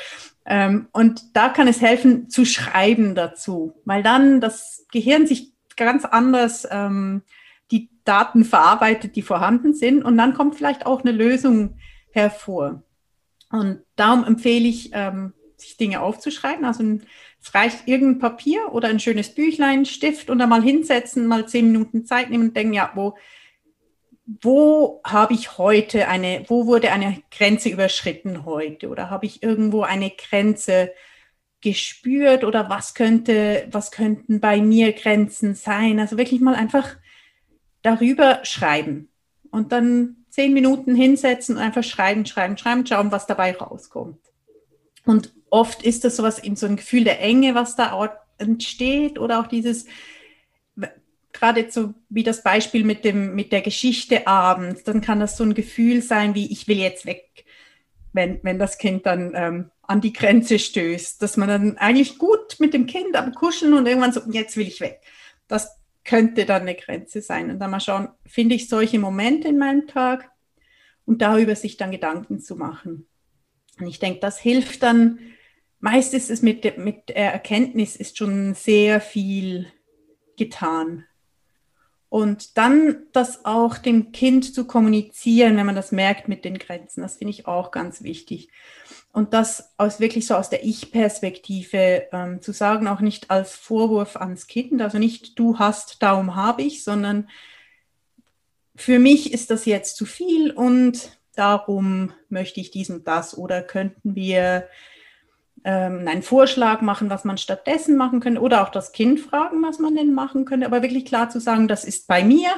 Ähm, 0.46 0.88
und 0.92 1.36
da 1.36 1.48
kann 1.48 1.66
es 1.66 1.80
helfen, 1.80 2.30
zu 2.30 2.44
schreiben 2.44 3.14
dazu, 3.14 3.74
weil 3.84 4.02
dann 4.02 4.40
das 4.40 4.86
Gehirn 4.92 5.26
sich 5.26 5.52
ganz 5.76 6.04
anders 6.04 6.66
ähm, 6.70 7.22
die 7.70 7.90
Daten 8.04 8.44
verarbeitet, 8.44 9.16
die 9.16 9.22
vorhanden 9.22 9.74
sind, 9.74 10.04
und 10.04 10.16
dann 10.16 10.34
kommt 10.34 10.54
vielleicht 10.54 10.86
auch 10.86 11.02
eine 11.02 11.12
Lösung 11.12 11.78
hervor. 12.12 12.82
Und 13.50 13.80
darum 13.96 14.24
empfehle 14.24 14.66
ich, 14.66 14.90
ähm, 14.92 15.32
sich 15.56 15.76
Dinge 15.76 16.00
aufzuschreiben. 16.00 16.64
Also 16.64 16.84
es 17.40 17.54
reicht 17.54 17.88
irgendein 17.88 18.18
Papier 18.18 18.72
oder 18.72 18.88
ein 18.88 19.00
schönes 19.00 19.34
Büchlein, 19.34 19.86
Stift 19.86 20.30
und 20.30 20.38
dann 20.38 20.48
mal 20.48 20.62
hinsetzen, 20.62 21.26
mal 21.26 21.48
zehn 21.48 21.72
Minuten 21.72 22.04
Zeit 22.04 22.30
nehmen 22.30 22.48
und 22.48 22.56
denken, 22.56 22.74
ja, 22.74 22.90
wo 22.94 23.16
wo 24.26 25.00
habe 25.04 25.34
ich 25.34 25.56
heute 25.56 26.08
eine, 26.08 26.44
wo 26.48 26.66
wurde 26.66 26.90
eine 26.90 27.22
Grenze 27.30 27.68
überschritten 27.68 28.44
heute 28.44 28.88
oder 28.88 29.08
habe 29.08 29.26
ich 29.26 29.42
irgendwo 29.42 29.82
eine 29.82 30.10
Grenze 30.10 30.92
gespürt 31.60 32.44
oder 32.44 32.68
was 32.68 32.94
könnte, 32.94 33.68
was 33.70 33.90
könnten 33.90 34.40
bei 34.40 34.60
mir 34.60 34.92
Grenzen 34.92 35.54
sein? 35.54 36.00
Also 36.00 36.18
wirklich 36.18 36.40
mal 36.40 36.56
einfach 36.56 36.96
darüber 37.82 38.40
schreiben 38.42 39.08
und 39.50 39.70
dann 39.70 40.16
zehn 40.28 40.52
Minuten 40.52 40.94
hinsetzen 40.96 41.56
und 41.56 41.62
einfach 41.62 41.84
schreiben, 41.84 42.26
schreiben, 42.26 42.58
schreiben, 42.58 42.84
schauen, 42.84 43.12
was 43.12 43.26
dabei 43.26 43.56
rauskommt. 43.56 44.18
Und 45.04 45.32
oft 45.50 45.82
ist 45.82 46.04
das 46.04 46.16
sowas 46.16 46.40
in 46.40 46.56
so 46.56 46.66
ein 46.66 46.76
Gefühl 46.76 47.04
der 47.04 47.20
Enge, 47.20 47.54
was 47.54 47.76
da 47.76 48.18
entsteht 48.38 49.18
oder 49.18 49.40
auch 49.40 49.46
dieses, 49.46 49.86
gerade 51.36 51.70
so 51.70 51.94
wie 52.08 52.22
das 52.22 52.42
Beispiel 52.42 52.84
mit 52.84 53.04
dem, 53.04 53.34
mit 53.34 53.52
der 53.52 53.62
Geschichte 53.62 54.26
abends, 54.26 54.82
dann 54.82 55.00
kann 55.00 55.20
das 55.20 55.36
so 55.36 55.44
ein 55.44 55.54
Gefühl 55.54 56.02
sein 56.02 56.34
wie, 56.34 56.50
ich 56.50 56.66
will 56.68 56.78
jetzt 56.78 57.06
weg, 57.06 57.44
wenn, 58.12 58.40
wenn 58.42 58.58
das 58.58 58.78
Kind 58.78 59.06
dann 59.06 59.32
ähm, 59.34 59.70
an 59.82 60.00
die 60.00 60.12
Grenze 60.12 60.58
stößt, 60.58 61.22
dass 61.22 61.36
man 61.36 61.48
dann 61.48 61.78
eigentlich 61.78 62.18
gut 62.18 62.56
mit 62.58 62.74
dem 62.74 62.86
Kind 62.86 63.14
am 63.14 63.34
Kuscheln 63.34 63.74
und 63.74 63.86
irgendwann 63.86 64.12
so, 64.12 64.20
jetzt 64.30 64.56
will 64.56 64.66
ich 64.66 64.80
weg. 64.80 65.00
Das 65.48 65.78
könnte 66.04 66.46
dann 66.46 66.62
eine 66.62 66.74
Grenze 66.74 67.20
sein. 67.20 67.50
Und 67.50 67.58
dann 67.58 67.70
mal 67.70 67.80
schauen, 67.80 68.08
finde 68.24 68.54
ich 68.54 68.68
solche 68.68 68.98
Momente 68.98 69.48
in 69.48 69.58
meinem 69.58 69.86
Tag 69.86 70.30
und 71.04 71.22
darüber 71.22 71.54
sich 71.54 71.76
dann 71.76 71.90
Gedanken 71.90 72.40
zu 72.40 72.56
machen. 72.56 73.06
Und 73.78 73.86
ich 73.86 73.98
denke, 73.98 74.20
das 74.20 74.38
hilft 74.38 74.82
dann, 74.82 75.18
meist 75.80 76.14
ist 76.14 76.30
es 76.30 76.42
mit, 76.42 76.78
mit 76.78 77.10
Erkenntnis 77.10 77.96
ist 77.96 78.16
schon 78.16 78.54
sehr 78.54 79.00
viel 79.00 79.66
getan. 80.36 81.04
Und 82.08 82.56
dann 82.56 83.02
das 83.12 83.44
auch 83.44 83.78
dem 83.78 84.12
Kind 84.12 84.54
zu 84.54 84.66
kommunizieren, 84.66 85.56
wenn 85.56 85.66
man 85.66 85.74
das 85.74 85.92
merkt 85.92 86.28
mit 86.28 86.44
den 86.44 86.58
Grenzen, 86.58 87.02
das 87.02 87.16
finde 87.16 87.32
ich 87.32 87.46
auch 87.46 87.72
ganz 87.72 88.02
wichtig. 88.02 88.48
Und 89.12 89.32
das 89.32 89.72
aus 89.76 89.98
wirklich 89.98 90.26
so 90.26 90.34
aus 90.34 90.50
der 90.50 90.64
Ich-Perspektive 90.64 92.06
ähm, 92.12 92.42
zu 92.42 92.52
sagen, 92.52 92.86
auch 92.86 93.00
nicht 93.00 93.30
als 93.30 93.56
Vorwurf 93.56 94.16
ans 94.16 94.46
Kind, 94.46 94.80
also 94.82 94.98
nicht 94.98 95.38
du 95.38 95.58
hast, 95.58 96.02
darum 96.02 96.36
habe 96.36 96.62
ich, 96.62 96.84
sondern 96.84 97.28
für 98.76 98.98
mich 98.98 99.32
ist 99.32 99.50
das 99.50 99.64
jetzt 99.64 99.96
zu 99.96 100.04
viel 100.04 100.50
und 100.52 101.18
darum 101.34 102.12
möchte 102.28 102.60
ich 102.60 102.70
dies 102.70 102.90
und 102.90 103.08
das. 103.08 103.36
Oder 103.36 103.62
könnten 103.62 104.14
wir 104.14 104.68
ähm, 105.66 106.06
einen 106.06 106.22
Vorschlag 106.22 106.80
machen, 106.80 107.10
was 107.10 107.24
man 107.24 107.38
stattdessen 107.38 107.96
machen 107.96 108.20
könnte 108.20 108.40
oder 108.40 108.62
auch 108.62 108.70
das 108.70 108.92
Kind 108.92 109.18
fragen, 109.18 109.60
was 109.64 109.80
man 109.80 109.96
denn 109.96 110.14
machen 110.14 110.44
könnte, 110.44 110.64
aber 110.64 110.80
wirklich 110.80 111.04
klar 111.04 111.28
zu 111.28 111.40
sagen, 111.40 111.66
das 111.66 111.84
ist 111.84 112.06
bei 112.06 112.22
mir 112.22 112.50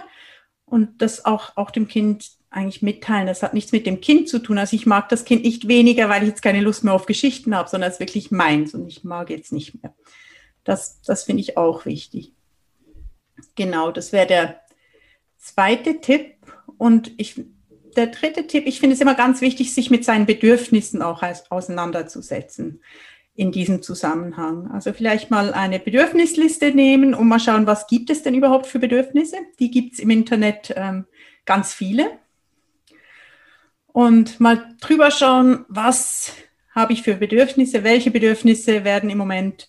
und 0.67 1.01
das 1.01 1.25
auch, 1.25 1.57
auch 1.57 1.71
dem 1.71 1.89
Kind 1.89 2.31
eigentlich 2.51 2.83
mitteilen. 2.83 3.27
Das 3.27 3.43
hat 3.43 3.55
nichts 3.55 3.73
mit 3.73 3.87
dem 3.87 4.03
Kind 4.03 4.29
zu 4.29 4.41
tun. 4.41 4.59
Also 4.59 4.77
ich 4.77 4.85
mag 4.85 5.09
das 5.09 5.25
Kind 5.25 5.43
nicht 5.43 5.69
weniger, 5.69 6.11
weil 6.11 6.23
ich 6.23 6.29
jetzt 6.29 6.43
keine 6.43 6.61
Lust 6.61 6.85
mehr 6.85 6.93
auf 6.93 7.07
Geschichten 7.07 7.57
habe, 7.57 7.71
sondern 7.71 7.89
es 7.89 7.95
ist 7.95 8.01
wirklich 8.01 8.31
meins 8.31 8.75
und 8.75 8.87
ich 8.87 9.05
mag 9.05 9.31
jetzt 9.31 9.53
nicht 9.53 9.83
mehr. 9.83 9.95
Das, 10.65 11.01
das 11.01 11.25
finde 11.25 11.41
ich 11.41 11.57
auch 11.57 11.87
wichtig. 11.87 12.35
Genau, 13.55 13.91
das 13.91 14.13
wäre 14.13 14.27
der 14.27 14.61
zweite 15.39 16.03
Tipp. 16.03 16.35
Und 16.77 17.13
ich, 17.17 17.43
der 17.97 18.09
dritte 18.09 18.47
Tipp, 18.47 18.67
ich 18.67 18.81
finde 18.81 18.95
es 18.95 19.01
immer 19.01 19.15
ganz 19.15 19.41
wichtig, 19.41 19.75
sich 19.75 19.91
mit 19.91 20.05
seinen 20.05 20.27
Bedürfnissen 20.27 21.03
auch 21.03 21.23
auseinanderzusetzen 21.51 22.83
in 23.35 23.53
diesem 23.53 23.83
Zusammenhang. 23.83 24.71
Also 24.73 24.93
vielleicht 24.93 25.31
mal 25.31 25.55
eine 25.55 25.79
Bedürfnisliste 25.79 26.73
nehmen 26.73 27.15
und 27.15 27.29
mal 27.29 27.39
schauen, 27.39 27.67
was 27.67 27.87
gibt 27.87 28.11
es 28.11 28.23
denn 28.23 28.35
überhaupt 28.35 28.67
für 28.67 28.81
Bedürfnisse? 28.81 29.37
Die 29.61 29.71
gibt 29.71 29.95
es 29.95 30.01
im 30.01 30.11
Internet 30.11 30.75
ähm, 30.77 31.07
ganz 31.45 31.73
viele. 31.73 32.19
Und 33.87 34.41
mal 34.41 34.75
drüber 34.81 35.11
schauen, 35.11 35.65
was 35.69 36.33
habe 36.75 36.93
ich 36.93 37.03
für 37.03 37.15
Bedürfnisse, 37.15 37.85
welche 37.85 38.11
Bedürfnisse 38.11 38.85
werden 38.85 39.09
im 39.11 39.19
Moment 39.19 39.69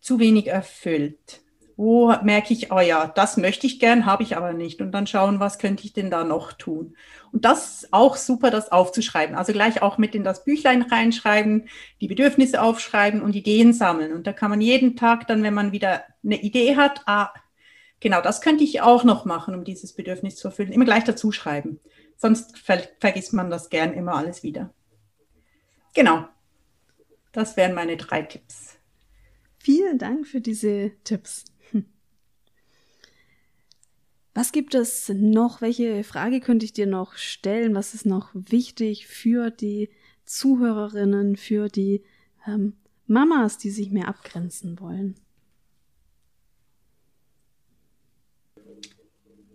zu 0.00 0.18
wenig 0.18 0.48
erfüllt 0.48 1.45
wo 1.76 2.14
merke 2.22 2.54
ich, 2.54 2.72
oh 2.72 2.80
ja, 2.80 3.06
das 3.06 3.36
möchte 3.36 3.66
ich 3.66 3.78
gern, 3.78 4.06
habe 4.06 4.22
ich 4.22 4.36
aber 4.36 4.54
nicht. 4.54 4.80
Und 4.80 4.92
dann 4.92 5.06
schauen, 5.06 5.40
was 5.40 5.58
könnte 5.58 5.84
ich 5.84 5.92
denn 5.92 6.10
da 6.10 6.24
noch 6.24 6.54
tun. 6.54 6.96
Und 7.32 7.44
das 7.44 7.82
ist 7.82 7.92
auch 7.92 8.16
super, 8.16 8.50
das 8.50 8.72
aufzuschreiben. 8.72 9.36
Also 9.36 9.52
gleich 9.52 9.82
auch 9.82 9.98
mit 9.98 10.14
in 10.14 10.24
das 10.24 10.44
Büchlein 10.44 10.82
reinschreiben, 10.82 11.68
die 12.00 12.08
Bedürfnisse 12.08 12.62
aufschreiben 12.62 13.20
und 13.20 13.36
Ideen 13.36 13.74
sammeln. 13.74 14.14
Und 14.14 14.26
da 14.26 14.32
kann 14.32 14.48
man 14.48 14.62
jeden 14.62 14.96
Tag 14.96 15.26
dann, 15.26 15.42
wenn 15.42 15.52
man 15.52 15.72
wieder 15.72 16.02
eine 16.24 16.40
Idee 16.40 16.76
hat, 16.76 17.02
ah, 17.04 17.30
genau, 18.00 18.22
das 18.22 18.40
könnte 18.40 18.64
ich 18.64 18.80
auch 18.80 19.04
noch 19.04 19.26
machen, 19.26 19.54
um 19.54 19.64
dieses 19.64 19.92
Bedürfnis 19.92 20.36
zu 20.36 20.48
erfüllen, 20.48 20.72
immer 20.72 20.86
gleich 20.86 21.04
dazu 21.04 21.30
schreiben. 21.30 21.78
Sonst 22.16 22.58
ver 22.58 22.80
vergisst 23.00 23.34
man 23.34 23.50
das 23.50 23.68
gern 23.68 23.92
immer 23.92 24.14
alles 24.14 24.42
wieder. 24.42 24.72
Genau. 25.92 26.24
Das 27.32 27.58
wären 27.58 27.74
meine 27.74 27.98
drei 27.98 28.22
Tipps. 28.22 28.78
Vielen 29.58 29.98
Dank 29.98 30.26
für 30.26 30.40
diese 30.40 30.92
Tipps. 31.04 31.44
Was 34.36 34.52
gibt 34.52 34.74
es 34.74 35.08
noch? 35.08 35.62
Welche 35.62 36.04
Frage 36.04 36.40
könnte 36.40 36.66
ich 36.66 36.74
dir 36.74 36.86
noch 36.86 37.14
stellen? 37.14 37.74
Was 37.74 37.94
ist 37.94 38.04
noch 38.04 38.28
wichtig 38.34 39.06
für 39.06 39.50
die 39.50 39.88
Zuhörerinnen, 40.26 41.36
für 41.36 41.70
die 41.70 42.02
ähm, 42.46 42.74
Mamas, 43.06 43.56
die 43.56 43.70
sich 43.70 43.90
mehr 43.90 44.08
abgrenzen 44.08 44.78
wollen? 44.78 45.14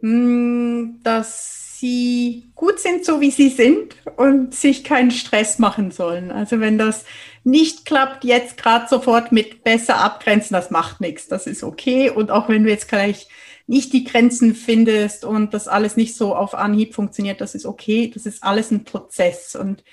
Dass 0.02 1.80
sie 1.80 2.52
gut 2.56 2.80
sind, 2.80 3.06
so 3.06 3.22
wie 3.22 3.32
sie 3.32 3.50
sind 3.50 3.96
und 4.16 4.54
sich 4.54 4.84
keinen 4.84 5.12
Stress 5.12 5.60
machen 5.60 5.92
sollen. 5.92 6.32
Also 6.32 6.60
wenn 6.60 6.78
das 6.78 7.06
nicht 7.44 7.86
klappt, 7.86 8.24
jetzt 8.24 8.58
gerade 8.58 8.88
sofort 8.88 9.32
mit 9.32 9.64
besser 9.64 9.98
abgrenzen, 9.98 10.54
das 10.54 10.70
macht 10.70 11.02
nichts, 11.02 11.28
das 11.28 11.48
ist 11.48 11.64
okay. 11.64 12.10
Und 12.10 12.30
auch 12.30 12.50
wenn 12.50 12.64
du 12.64 12.70
jetzt 12.70 12.88
gleich 12.88 13.28
nicht 13.68 13.94
die 13.94 14.04
Grenzen 14.04 14.54
findest 14.54 15.24
und 15.24 15.54
das 15.54 15.68
alles 15.68 15.96
nicht 15.98 16.16
so 16.16 16.36
auf 16.36 16.56
Anhieb 16.56 16.94
funktioniert, 16.94 17.42
das 17.42 17.56
ist 17.56 17.66
okay. 17.66 18.12
Das 18.14 18.26
ist 18.26 18.44
alles 18.44 18.70
ein 18.70 18.84
Prozess. 18.84 19.56
Und 19.56 19.84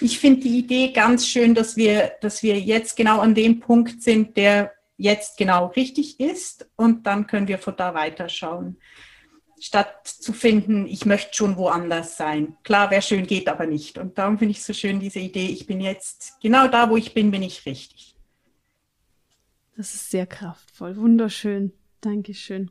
ich 0.00 0.18
finde 0.18 0.40
die 0.40 0.58
Idee 0.58 0.92
ganz 0.92 1.26
schön, 1.26 1.54
dass 1.54 1.76
wir, 1.76 2.12
dass 2.20 2.42
wir 2.42 2.58
jetzt 2.58 2.96
genau 2.96 3.20
an 3.20 3.34
dem 3.34 3.60
Punkt 3.60 4.02
sind, 4.02 4.36
der 4.36 4.72
jetzt 4.96 5.38
genau 5.38 5.66
richtig 5.66 6.20
ist. 6.20 6.68
Und 6.76 7.06
dann 7.06 7.26
können 7.26 7.48
wir 7.48 7.58
von 7.58 7.76
da 7.76 7.94
weiterschauen. 7.94 8.78
Statt 9.60 10.06
zu 10.06 10.32
finden, 10.32 10.86
ich 10.86 11.06
möchte 11.06 11.34
schon 11.34 11.56
woanders 11.56 12.16
sein. 12.16 12.56
Klar, 12.62 12.90
wäre 12.90 13.02
schön, 13.02 13.26
geht 13.26 13.48
aber 13.48 13.66
nicht. 13.66 13.98
Und 13.98 14.18
darum 14.18 14.38
finde 14.38 14.52
ich 14.52 14.62
so 14.62 14.72
schön 14.72 15.00
diese 15.00 15.18
Idee, 15.20 15.48
ich 15.48 15.66
bin 15.66 15.80
jetzt 15.80 16.40
genau 16.40 16.68
da, 16.68 16.90
wo 16.90 16.96
ich 16.96 17.14
bin, 17.14 17.30
bin 17.30 17.42
ich 17.42 17.66
richtig. 17.66 18.16
Das 19.76 19.94
ist 19.94 20.10
sehr 20.10 20.26
kraftvoll, 20.26 20.96
wunderschön. 20.96 21.72
Dankeschön. 22.00 22.70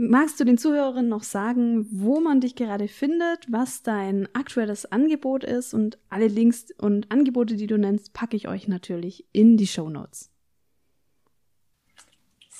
Magst 0.00 0.38
du 0.38 0.44
den 0.44 0.58
Zuhörerinnen 0.58 1.08
noch 1.08 1.24
sagen, 1.24 1.84
wo 1.90 2.20
man 2.20 2.40
dich 2.40 2.54
gerade 2.54 2.86
findet, 2.86 3.50
was 3.50 3.82
dein 3.82 4.28
aktuelles 4.32 4.86
Angebot 4.92 5.42
ist 5.42 5.74
und 5.74 5.98
alle 6.08 6.28
Links 6.28 6.66
und 6.78 7.10
Angebote, 7.10 7.56
die 7.56 7.66
du 7.66 7.78
nennst, 7.78 8.12
packe 8.12 8.36
ich 8.36 8.46
euch 8.46 8.68
natürlich 8.68 9.26
in 9.32 9.56
die 9.56 9.66
Show 9.66 9.90
Notes. 9.90 10.30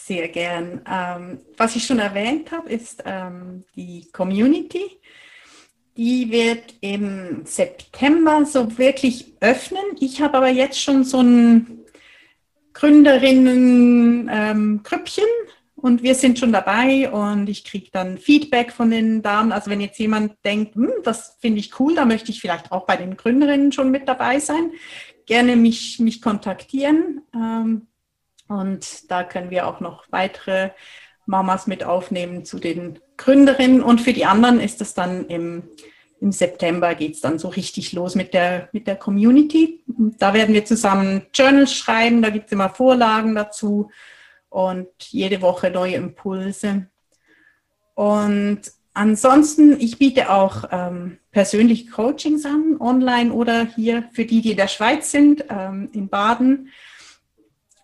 Sehr 0.09 0.29
gern. 0.29 0.81
Ähm, 0.91 1.41
was 1.59 1.77
ich 1.77 1.85
schon 1.85 1.99
erwähnt 1.99 2.51
habe, 2.51 2.71
ist 2.71 3.03
ähm, 3.05 3.65
die 3.77 4.09
Community. 4.11 4.99
Die 5.99 6.31
wird 6.31 6.77
im 6.81 7.43
September 7.45 8.47
so 8.47 8.79
wirklich 8.79 9.35
öffnen. 9.41 9.85
Ich 10.01 10.23
habe 10.23 10.39
aber 10.39 10.49
jetzt 10.49 10.81
schon 10.81 11.05
so 11.05 11.21
ein 11.21 11.85
Gründerinnen-Grüppchen, 12.73 15.25
ähm, 15.25 15.51
und 15.77 16.03
wir 16.03 16.15
sind 16.15 16.39
schon 16.39 16.53
dabei 16.53 17.11
und 17.11 17.51
ich 17.51 17.65
kriege 17.65 17.91
dann 17.93 18.17
Feedback 18.17 18.73
von 18.73 18.91
den 18.91 19.21
Damen. 19.21 19.53
Also 19.53 19.71
wenn 19.71 19.83
jetzt 19.83 19.99
jemand 19.99 20.37
denkt, 20.43 20.75
hm, 20.75 20.91
das 21.05 21.37
finde 21.39 21.61
ich 21.61 21.79
cool, 21.79 21.95
da 21.95 22.07
möchte 22.07 22.31
ich 22.31 22.41
vielleicht 22.41 22.73
auch 22.73 22.87
bei 22.87 22.97
den 22.97 23.15
Gründerinnen 23.15 23.73
schon 23.73 23.91
mit 23.91 24.09
dabei 24.09 24.41
sein, 24.41 24.73
gerne 25.27 25.55
mich, 25.55 26.01
mich 26.01 26.23
kontaktieren. 26.23 27.21
Ähm, 27.35 27.88
und 28.49 29.11
da 29.11 29.25
können 29.25 29.51
wir 29.51 29.67
auch 29.67 29.81
noch 29.81 30.05
weitere 30.11 30.71
Mamas 31.27 31.67
mit 31.67 31.85
aufnehmen 31.85 32.45
zu 32.45 32.59
den 32.59 32.99
Gründerinnen. 33.19 33.83
Und 33.83 34.01
für 34.01 34.15
die 34.15 34.25
anderen 34.25 34.61
ist 34.61 34.81
es 34.81 34.95
dann 34.95 35.27
im, 35.27 35.65
im 36.21 36.33
September 36.33 36.95
geht 36.95 37.15
es 37.15 37.21
dann 37.21 37.39
so 37.39 37.49
richtig 37.49 37.93
los 37.93 38.15
mit 38.15 38.33
der, 38.33 38.71
mit 38.73 38.87
der 38.87 38.97
Community. 38.97 39.85
Da 40.19 40.33
werden 40.33 40.55
wir 40.55 40.65
zusammen 40.65 41.27
Journals 41.35 41.75
schreiben, 41.75 42.23
da 42.23 42.31
gibt 42.31 42.47
es 42.47 42.53
immer 42.53 42.71
Vorlagen 42.71 43.35
dazu 43.35 43.91
und 44.49 44.89
jede 45.01 45.43
Woche 45.43 45.71
neue 45.71 45.97
Impulse. 45.97 46.87
Und 47.95 48.61
ansonsten, 48.95 49.79
ich 49.79 49.99
biete 49.99 50.31
auch 50.31 50.65
ähm, 50.71 51.19
persönliche 51.31 51.91
Coachings 51.91 52.47
an, 52.47 52.77
online 52.81 53.33
oder 53.33 53.67
hier 53.67 54.09
für 54.13 54.25
die, 54.25 54.41
die 54.41 54.53
in 54.53 54.57
der 54.57 54.69
Schweiz 54.69 55.11
sind, 55.11 55.45
ähm, 55.51 55.91
in 55.93 56.09
Baden 56.09 56.71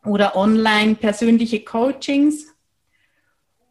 oder 0.04 0.36
online 0.36 0.94
persönliche 0.94 1.64
Coachings. 1.64 2.54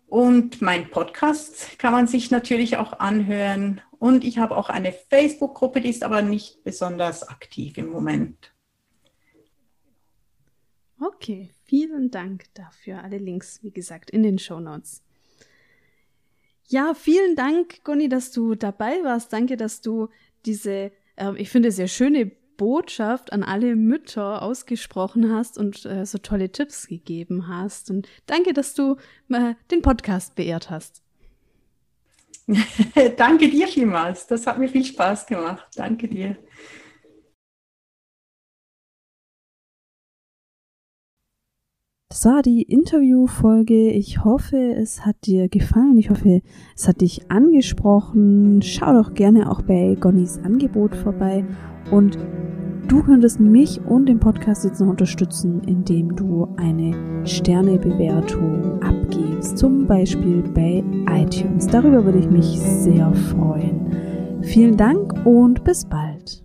Und 0.08 0.62
mein 0.62 0.90
Podcast 0.90 1.80
kann 1.80 1.92
man 1.92 2.08
sich 2.08 2.30
natürlich 2.30 2.78
auch 2.78 3.00
anhören. 3.00 3.82
Und 4.00 4.24
ich 4.24 4.38
habe 4.38 4.58
auch 4.58 4.70
eine 4.70 4.92
Facebook-Gruppe, 4.92 5.82
die 5.82 5.90
ist 5.90 6.04
aber 6.04 6.22
nicht 6.22 6.64
besonders 6.64 7.28
aktiv 7.28 7.78
im 7.78 7.88
Moment. 7.88 8.54
Okay, 11.00 11.50
vielen 11.64 12.12
Dank 12.12 12.46
dafür. 12.54 13.04
Alle 13.04 13.18
Links, 13.18 13.64
wie 13.64 13.72
gesagt, 13.72 14.12
in 14.12 14.24
den 14.24 14.40
Show 14.40 14.60
Notes. 14.60 15.04
Ja, 16.68 16.94
vielen 16.94 17.36
Dank, 17.36 17.84
Conny, 17.84 18.08
dass 18.08 18.32
du 18.32 18.56
dabei 18.56 19.04
warst. 19.04 19.34
Danke, 19.34 19.58
dass 19.58 19.82
du 19.82 20.10
diese, 20.46 20.92
äh, 21.16 21.34
ich 21.38 21.50
finde, 21.50 21.72
sehr 21.72 21.88
schöne 21.88 22.32
Botschaft 22.58 23.34
an 23.34 23.44
alle 23.44 23.76
Mütter 23.76 24.42
ausgesprochen 24.42 25.32
hast 25.32 25.58
und 25.58 25.86
äh, 25.86 26.06
so 26.06 26.18
tolle 26.18 26.52
Tipps 26.52 26.88
gegeben 26.88 27.48
hast. 27.48 27.90
Und 27.90 28.08
danke, 28.26 28.54
dass 28.54 28.74
du 28.74 28.98
äh, 29.30 29.56
den 29.72 29.82
Podcast 29.82 30.36
beehrt 30.36 30.70
hast. 30.70 31.02
danke 33.18 33.50
dir 33.50 33.68
vielmals. 33.68 34.28
Das 34.28 34.46
hat 34.48 34.58
mir 34.58 34.68
viel 34.68 34.86
Spaß 34.86 35.26
gemacht. 35.26 35.66
Danke 35.76 36.08
dir. 36.08 36.38
Das 42.10 42.26
war 42.26 42.44
die 42.44 42.62
Interviewfolge. 42.62 43.90
Ich 43.90 44.24
hoffe, 44.24 44.76
es 44.78 45.04
hat 45.04 45.16
dir 45.26 45.50
gefallen. 45.50 45.98
Ich 45.98 46.12
hoffe, 46.12 46.42
es 46.76 46.88
hat 46.88 47.02
dich 47.02 47.32
angesprochen. 47.32 48.62
Schau 48.62 48.94
doch 48.94 49.16
gerne 49.16 49.50
auch 49.50 49.64
bei 49.64 49.98
Gonnys 50.00 50.38
Angebot 50.38 50.96
vorbei. 50.96 51.44
Und 51.92 52.18
du 52.88 53.04
könntest 53.04 53.40
mich 53.40 53.80
und 53.86 54.08
den 54.08 54.20
Podcast 54.20 54.64
jetzt 54.66 54.80
noch 54.80 54.88
unterstützen, 54.88 55.62
indem 55.68 56.16
du 56.16 56.48
eine 56.58 57.26
Sternebewertung 57.26 58.82
abgibst. 58.82 59.58
Zum 59.58 59.86
Beispiel 59.86 60.44
bei 60.54 60.84
iTunes. 61.10 61.68
Darüber 61.68 62.06
würde 62.06 62.20
ich 62.20 62.30
mich 62.30 62.60
sehr 62.60 63.14
freuen. 63.14 64.42
Vielen 64.42 64.78
Dank 64.78 65.26
und 65.26 65.64
bis 65.64 65.86
bald. 65.86 66.42